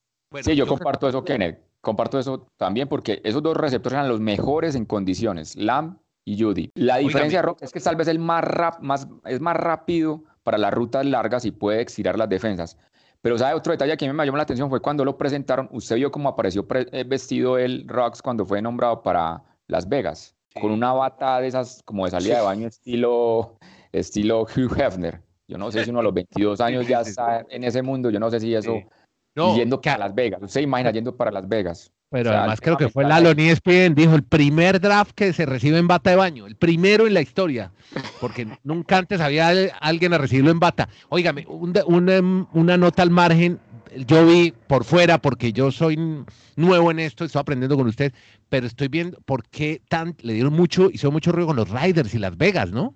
sí, 0.42 0.54
yo, 0.54 0.66
comparto 0.66 1.08
eso, 1.08 1.24
Kenneth. 1.24 1.58
Comparto 1.80 2.18
eso 2.18 2.46
también 2.58 2.88
porque 2.88 3.22
esos 3.24 3.42
dos 3.42 3.56
receptores 3.56 3.94
eran 3.94 4.08
los 4.08 4.20
mejores 4.20 4.74
en 4.74 4.84
condiciones, 4.84 5.56
Lamb 5.56 5.98
y 6.26 6.42
Judy. 6.42 6.72
La 6.74 6.98
diferencia, 6.98 7.40
Rock, 7.40 7.62
es 7.62 7.72
que 7.72 7.80
tal 7.80 7.96
vez 7.96 8.08
el 8.08 8.18
más, 8.18 8.44
rap, 8.44 8.80
más, 8.80 9.08
es 9.24 9.40
más 9.40 9.56
rápido 9.56 10.24
para 10.46 10.58
las 10.58 10.72
rutas 10.72 11.04
largas 11.04 11.44
y 11.44 11.50
puede 11.50 11.82
estirar 11.82 12.16
las 12.16 12.28
defensas. 12.28 12.78
Pero 13.20 13.36
sabe 13.36 13.54
otro 13.54 13.72
detalle 13.72 13.96
que 13.96 14.04
a 14.04 14.08
mí 14.08 14.16
me 14.16 14.24
llamó 14.24 14.36
la 14.36 14.44
atención 14.44 14.70
fue 14.70 14.80
cuando 14.80 15.04
lo 15.04 15.18
presentaron, 15.18 15.68
usted 15.72 15.96
vio 15.96 16.12
cómo 16.12 16.28
apareció 16.28 16.64
eh, 16.70 17.02
vestido 17.04 17.58
el 17.58 17.84
Rocks 17.88 18.22
cuando 18.22 18.46
fue 18.46 18.62
nombrado 18.62 19.02
para 19.02 19.42
Las 19.66 19.88
Vegas, 19.88 20.36
con 20.60 20.70
una 20.70 20.92
bata 20.92 21.40
de 21.40 21.48
esas 21.48 21.82
como 21.84 22.04
de 22.04 22.12
salida 22.12 22.36
de 22.36 22.42
baño 22.44 22.68
estilo, 22.68 23.58
estilo 23.90 24.42
Hugh 24.42 24.80
Hefner. 24.80 25.20
Yo 25.48 25.58
no 25.58 25.72
sé 25.72 25.84
si 25.84 25.90
uno 25.90 25.98
a 25.98 26.04
los 26.04 26.14
22 26.14 26.60
años 26.60 26.86
ya 26.86 27.00
está 27.00 27.44
en 27.50 27.64
ese 27.64 27.82
mundo, 27.82 28.08
yo 28.10 28.20
no 28.20 28.30
sé 28.30 28.38
si 28.38 28.54
eso, 28.54 28.76
yendo 29.34 29.80
para 29.80 29.98
Las 29.98 30.14
Vegas, 30.14 30.40
usted 30.44 30.60
imagina 30.60 30.92
yendo 30.92 31.16
para 31.16 31.32
Las 31.32 31.48
Vegas. 31.48 31.92
Pero 32.08 32.30
además 32.30 32.60
creo 32.60 32.76
que 32.76 32.88
fue 32.88 33.04
la 33.04 33.20
Loni 33.20 33.48
ESPN, 33.48 33.94
dijo 33.94 34.14
el 34.14 34.22
primer 34.22 34.80
draft 34.80 35.10
que 35.14 35.32
se 35.32 35.44
recibe 35.44 35.78
en 35.78 35.88
bata 35.88 36.10
de 36.10 36.16
baño, 36.16 36.46
el 36.46 36.54
primero 36.54 37.06
en 37.06 37.14
la 37.14 37.20
historia, 37.20 37.72
porque 38.20 38.46
nunca 38.62 38.98
antes 38.98 39.20
había 39.20 39.48
alguien 39.80 40.14
a 40.14 40.18
recibirlo 40.18 40.52
en 40.52 40.60
bata. 40.60 40.88
Óigame, 41.08 41.42
em, 41.42 42.46
una 42.52 42.76
nota 42.76 43.02
al 43.02 43.10
margen, 43.10 43.58
yo 44.06 44.24
vi 44.24 44.52
por 44.68 44.84
fuera, 44.84 45.18
porque 45.18 45.52
yo 45.52 45.72
soy 45.72 46.24
nuevo 46.54 46.90
en 46.92 47.00
esto, 47.00 47.24
estoy 47.24 47.40
aprendiendo 47.40 47.76
con 47.76 47.88
usted, 47.88 48.12
pero 48.48 48.66
estoy 48.66 48.86
viendo 48.88 49.18
por 49.24 49.44
qué 49.48 49.82
tan, 49.88 50.14
le 50.20 50.34
dieron 50.34 50.52
mucho, 50.52 50.90
hizo 50.92 51.10
mucho 51.10 51.32
ruido 51.32 51.48
con 51.48 51.56
los 51.56 51.70
Riders 51.70 52.14
y 52.14 52.18
Las 52.18 52.36
Vegas, 52.36 52.70
¿no? 52.70 52.94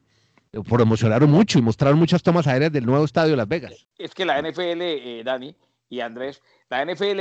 Promocionaron 0.68 1.31
mucho 1.31 1.59
y 1.59 1.62
mostraron 1.62 1.99
muchas 1.99 2.23
tomas 2.23 2.46
aéreas 2.46 2.73
del 2.73 2.87
nuevo 2.87 3.05
estadio 3.05 3.33
de 3.33 3.37
Las 3.37 3.49
Vegas. 3.49 3.87
Es 3.99 4.14
que 4.14 4.25
la 4.25 4.40
NFL, 4.40 4.81
eh, 4.81 5.23
Dani 5.25 5.55
y 5.88 6.01
Andrés, 6.01 6.42
la 6.68 6.85
NFL 6.85 7.20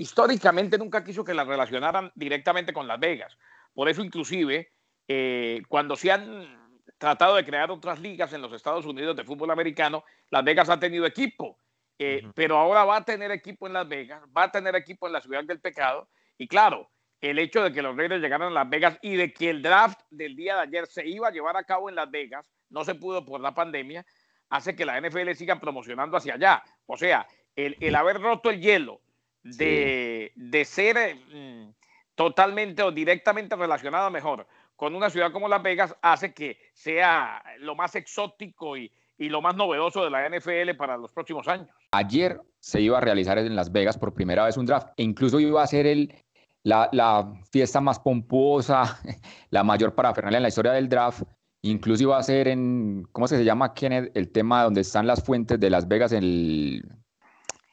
históricamente 0.00 0.78
nunca 0.78 1.04
quiso 1.04 1.22
que 1.22 1.34
la 1.34 1.44
relacionaran 1.44 2.10
directamente 2.14 2.72
con 2.72 2.88
Las 2.88 2.98
Vegas. 2.98 3.36
Por 3.74 3.86
eso 3.86 4.02
inclusive 4.02 4.72
eh, 5.06 5.60
cuando 5.68 5.94
se 5.94 6.10
han 6.10 6.72
tratado 6.96 7.36
de 7.36 7.44
crear 7.44 7.70
otras 7.70 8.00
ligas 8.00 8.32
en 8.32 8.40
los 8.40 8.50
Estados 8.54 8.86
Unidos 8.86 9.14
de 9.14 9.24
fútbol 9.24 9.50
americano, 9.50 10.02
Las 10.30 10.42
Vegas 10.42 10.70
ha 10.70 10.80
tenido 10.80 11.04
equipo, 11.04 11.58
eh, 11.98 12.22
pero 12.34 12.56
ahora 12.56 12.86
va 12.86 12.96
a 12.96 13.04
tener 13.04 13.30
equipo 13.30 13.66
en 13.66 13.74
Las 13.74 13.86
Vegas, 13.86 14.22
va 14.34 14.44
a 14.44 14.50
tener 14.50 14.74
equipo 14.74 15.06
en 15.06 15.12
la 15.12 15.20
ciudad 15.20 15.44
del 15.44 15.60
pecado. 15.60 16.08
Y 16.38 16.48
claro, 16.48 16.90
el 17.20 17.38
hecho 17.38 17.62
de 17.62 17.70
que 17.70 17.82
los 17.82 17.94
Raiders 17.94 18.22
llegaran 18.22 18.48
a 18.48 18.64
Las 18.64 18.70
Vegas 18.70 18.98
y 19.02 19.16
de 19.16 19.34
que 19.34 19.50
el 19.50 19.60
draft 19.60 20.00
del 20.08 20.34
día 20.34 20.54
de 20.54 20.62
ayer 20.62 20.86
se 20.86 21.06
iba 21.06 21.28
a 21.28 21.30
llevar 21.30 21.58
a 21.58 21.64
cabo 21.64 21.90
en 21.90 21.96
Las 21.96 22.10
Vegas, 22.10 22.50
no 22.70 22.86
se 22.86 22.94
pudo 22.94 23.26
por 23.26 23.42
la 23.42 23.52
pandemia, 23.52 24.06
hace 24.48 24.74
que 24.74 24.86
la 24.86 24.98
NFL 24.98 25.32
siga 25.32 25.60
promocionando 25.60 26.16
hacia 26.16 26.34
allá. 26.34 26.62
O 26.86 26.96
sea, 26.96 27.26
el, 27.54 27.94
haber 27.94 28.18
roto 28.18 28.48
el 28.48 28.62
hielo 28.62 29.02
de, 29.42 30.62
ser 30.64 31.16
mm, 31.32 31.72
totalmente 32.14 32.82
o 32.82 32.90
directamente 32.90 33.56
relacionado 33.56 34.10
mejor 34.10 34.46
con 34.76 34.94
una 34.94 35.10
ciudad 35.10 35.32
como 35.32 35.48
Las 35.48 35.62
Vegas 35.62 35.94
hace 36.02 36.32
que 36.32 36.58
sea 36.72 37.42
lo 37.58 37.74
más 37.74 37.94
exótico 37.94 38.76
y, 38.76 38.90
lo 39.18 39.42
más 39.42 39.54
novedoso 39.54 40.02
de 40.02 40.08
la 40.08 40.26
NFL 40.26 40.76
para 40.78 40.96
los 40.96 41.12
próximos 41.12 41.46
años. 41.46 41.68
Ayer 41.90 42.40
se 42.58 42.80
iba 42.80 42.96
a 42.96 43.02
realizar 43.02 43.36
en 43.36 43.54
Las 43.54 43.70
Vegas 43.70 43.98
por 43.98 44.14
primera 44.14 44.46
vez 44.46 44.56
un 44.56 44.64
draft 44.64 44.88
e 44.96 45.02
incluso 45.02 45.38
iba 45.38 45.62
a 45.62 45.66
ser 45.66 45.86
el, 45.86 46.14
la, 46.62 46.88
la 46.92 47.30
fiesta 47.52 47.82
más 47.82 47.98
pomposa, 47.98 48.98
la 49.50 49.62
mayor 49.62 49.94
parafernalia 49.94 50.38
en 50.38 50.42
la 50.42 50.48
historia 50.48 50.72
del 50.72 50.88
draft 50.88 51.22
Incluso 51.62 52.04
iba 52.04 52.18
a 52.18 52.22
ser 52.22 52.48
en, 52.48 53.06
¿cómo 53.12 53.28
se 53.28 53.44
llama, 53.44 53.74
Kenneth? 53.74 54.16
El 54.16 54.30
tema 54.30 54.64
donde 54.64 54.80
están 54.80 55.06
las 55.06 55.22
fuentes 55.22 55.60
de 55.60 55.70
Las 55.70 55.88
Vegas, 55.88 56.12
el... 56.12 56.82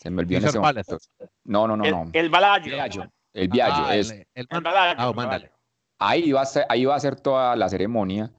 Se 0.07 0.11
me 0.11 0.21
olvidó 0.21 0.39
en 0.39 0.45
ese 0.45 0.57
momento. 0.57 0.97
No, 1.43 1.67
no, 1.67 1.75
no, 1.75 1.83
no. 1.83 2.09
El, 2.13 2.29
Balayo. 2.29 2.71
El 3.33 3.49
Viaggio. 3.49 3.83
Ah, 3.85 3.97
es, 3.97 4.11
el, 4.35 4.47
ah, 4.49 5.39
ahí, 5.99 6.31
va 6.31 6.41
a 6.43 6.45
ser, 6.45 6.65
ahí 6.69 6.85
va 6.85 6.95
a 6.95 6.99
ser 7.01 7.17
toda 7.17 7.57
la 7.57 7.67
ceremonia, 7.67 8.31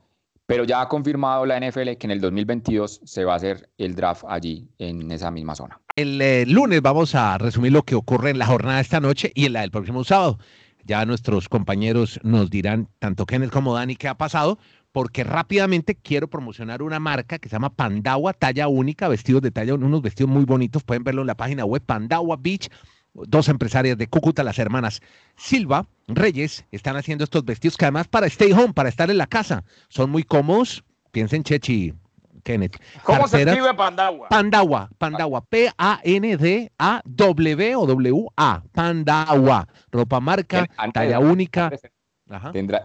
pero 0.47 0.65
ya 0.65 0.81
ha 0.81 0.89
confirmado 0.89 1.45
la 1.45 1.61
NFL 1.61 1.97
que 1.99 2.07
en 2.07 2.13
el 2.13 2.23
2022 2.23 3.03
se 3.05 3.23
va 3.23 3.35
a 3.35 3.37
hacer 3.37 3.69
el 3.77 3.95
draft 3.95 4.25
allí, 4.27 4.67
en 4.79 5.13
esa 5.13 5.31
misma 5.31 5.55
zona. 5.55 5.79
El 5.95 6.23
eh, 6.23 6.47
lunes 6.47 6.81
vamos 6.81 7.15
a 7.15 7.37
resumir 7.37 7.73
lo 7.73 7.83
que 7.83 7.95
ocurre 7.95 8.31
en 8.31 8.39
la 8.39 8.47
jornada 8.47 8.77
de 8.77 8.83
esta 8.83 9.01
noche 9.01 9.31
y 9.35 9.45
en 9.45 9.53
la 9.53 9.61
del 9.61 9.71
próximo 9.71 10.05
sábado. 10.05 10.39
Ya 10.87 11.05
nuestros 11.05 11.51
compañeros 11.51 12.19
nos 12.23 12.49
dirán, 12.49 12.89
tanto 12.99 13.27
Kenneth 13.27 13.51
como 13.51 13.75
Dani, 13.75 13.95
qué 13.95 14.09
ha 14.09 14.17
pasado, 14.17 14.59
porque 14.99 15.23
rápidamente 15.23 15.95
quiero 15.95 16.27
promocionar 16.27 16.83
una 16.83 16.99
marca 16.99 17.39
que 17.39 17.49
se 17.49 17.55
llama 17.55 17.71
Pandawa, 17.71 18.33
talla 18.33 18.67
única, 18.67 19.07
vestidos 19.07 19.43
de 19.43 19.53
talla, 19.53 19.75
unos 19.75 20.03
vestidos 20.03 20.29
muy 20.29 20.45
bonitos, 20.45 20.83
pueden 20.83 21.05
verlo 21.05 21.21
en 21.21 21.29
la 21.29 21.37
página 21.37 21.65
web 21.65 21.81
Pandawa 21.87 22.37
Beach 22.37 22.69
dos 23.15 23.49
empresarias 23.49 23.97
de 23.97 24.09
Cúcuta, 24.09 24.43
las 24.43 24.59
hermanas 24.59 25.01
Silva 25.37 25.87
Reyes, 26.09 26.65
están 26.73 26.97
haciendo 26.97 27.23
estos 27.23 27.45
vestidos 27.45 27.77
que 27.77 27.85
además 27.85 28.09
para 28.09 28.27
stay 28.27 28.51
home, 28.51 28.73
para 28.73 28.89
estar 28.89 29.09
en 29.09 29.19
la 29.19 29.29
casa, 29.29 29.63
son 29.89 30.11
muy 30.11 30.25
cómodos. 30.25 30.83
Piensen, 31.13 31.45
Chechi, 31.45 31.95
Kenneth. 32.43 32.77
¿Cómo 33.05 33.29
se 33.29 33.43
escribe 33.43 33.73
Pandawa? 33.75 34.29
Pandawa, 34.29 34.91
Pandawa, 34.99 35.43
P-A-N-D-A-W 35.43 36.57
o 37.77 37.87
W-A, 37.87 38.65
Pandawa, 38.73 39.69
ropa 39.93 40.19
marca, 40.19 40.67
talla 40.93 41.21
única. 41.21 41.71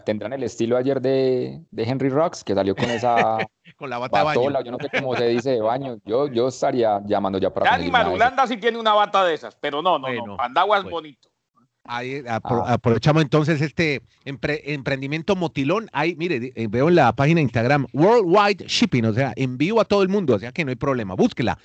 Tendrán 0.06 0.34
el 0.34 0.44
estilo 0.44 0.78
ayer 0.78 1.02
de, 1.02 1.62
Henry 1.76 2.10
Rocks, 2.10 2.44
que 2.44 2.54
salió 2.54 2.76
con 2.76 2.90
esa 2.90 3.38
con 3.78 3.90
la 3.90 3.98
bata 3.98 4.20
de 4.20 4.24
baño. 4.26 4.64
Yo 4.64 4.72
no 4.72 4.78
sé 4.80 4.90
cómo 4.98 5.16
se 5.16 5.28
dice 5.28 5.52
de 5.52 5.62
baño. 5.62 5.98
Yo, 6.06 6.28
yo 6.28 6.48
estaría 6.48 7.02
llamando 7.06 7.40
ya 7.40 7.54
para. 7.54 7.72
Dani 7.72 7.92
Marulanda 7.92 8.48
sí 8.48 8.58
tiene 8.58 8.78
una 8.78 8.94
bata 8.94 9.24
de 9.26 9.34
esas, 9.34 9.56
pero 9.56 9.82
no, 9.82 10.00
no, 10.00 10.08
no. 10.26 10.38
Pandagua 10.38 10.80
es 10.80 10.84
bonito. 10.86 11.30
Ahí 11.86 12.24
ah. 12.28 12.40
aprovechamos 12.68 13.22
entonces 13.24 13.60
este 13.62 14.02
emprendimiento 14.24 15.36
motilón. 15.36 15.90
Ahí, 15.92 16.16
mire, 16.16 16.54
eh, 16.56 16.68
veo 16.70 16.88
en 16.88 16.96
la 16.96 17.12
página 17.14 17.40
de 17.40 17.44
Instagram 17.44 17.88
Worldwide 17.92 18.66
Shipping, 18.68 19.06
o 19.06 19.14
sea, 19.14 19.34
envío 19.36 19.82
a 19.82 19.86
todo 19.86 20.02
el 20.02 20.10
mundo, 20.10 20.36
o 20.36 20.40
sea 20.40 20.54
que 20.54 20.64
no 20.64 20.70
hay 20.70 20.78
problema. 20.78 21.16
Búsquela. 21.16 21.58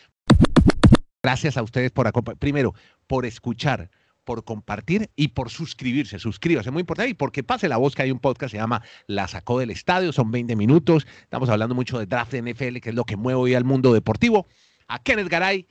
Gracias 1.22 1.56
a 1.56 1.62
ustedes 1.62 1.92
por 1.92 2.06
acompañar. 2.08 2.38
Primero, 2.38 2.74
por 3.06 3.26
escuchar 3.26 3.90
por 4.28 4.44
compartir 4.44 5.08
y 5.16 5.28
por 5.28 5.48
suscribirse. 5.48 6.18
Suscríbase, 6.18 6.70
muy 6.70 6.80
importante. 6.80 7.12
Y 7.12 7.14
porque 7.14 7.42
pase 7.42 7.66
la 7.66 7.78
voz 7.78 7.94
que 7.94 8.02
hay 8.02 8.10
un 8.10 8.18
podcast, 8.18 8.50
se 8.50 8.58
llama 8.58 8.82
La 9.06 9.26
Sacó 9.26 9.58
del 9.58 9.70
Estadio, 9.70 10.12
son 10.12 10.30
20 10.30 10.54
minutos. 10.54 11.06
Estamos 11.22 11.48
hablando 11.48 11.74
mucho 11.74 11.98
de 11.98 12.04
draft 12.04 12.32
de 12.32 12.42
NFL, 12.42 12.80
que 12.80 12.90
es 12.90 12.94
lo 12.94 13.04
que 13.04 13.16
mueve 13.16 13.40
hoy 13.40 13.54
al 13.54 13.64
mundo 13.64 13.94
deportivo. 13.94 14.46
A 14.86 15.02
Kenneth 15.02 15.30
Garay, 15.30 15.66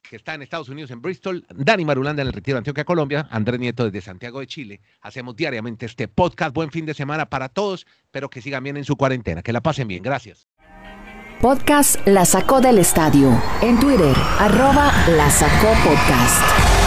que 0.00 0.16
está 0.16 0.32
en 0.32 0.40
Estados 0.40 0.70
Unidos, 0.70 0.90
en 0.90 1.02
Bristol. 1.02 1.44
Dani 1.54 1.84
Marulanda 1.84 2.22
en 2.22 2.28
el 2.28 2.32
Retiro 2.32 2.54
de 2.54 2.60
Antioquia, 2.60 2.86
Colombia. 2.86 3.28
Andrés 3.30 3.60
Nieto 3.60 3.84
desde 3.84 4.00
Santiago 4.00 4.40
de 4.40 4.46
Chile. 4.46 4.80
Hacemos 5.02 5.36
diariamente 5.36 5.84
este 5.84 6.08
podcast. 6.08 6.54
Buen 6.54 6.70
fin 6.70 6.86
de 6.86 6.94
semana 6.94 7.28
para 7.28 7.50
todos. 7.50 7.86
Espero 8.04 8.30
que 8.30 8.40
sigan 8.40 8.64
bien 8.64 8.78
en 8.78 8.86
su 8.86 8.96
cuarentena. 8.96 9.42
Que 9.42 9.52
la 9.52 9.60
pasen 9.60 9.86
bien. 9.86 10.02
Gracias. 10.02 10.48
Podcast 11.42 11.96
La 12.06 12.24
Sacó 12.24 12.62
del 12.62 12.78
Estadio. 12.78 13.38
En 13.60 13.78
Twitter, 13.78 14.16
arroba 14.38 14.94
La 15.10 15.30
Sacó 15.30 15.74
Podcast. 15.84 16.77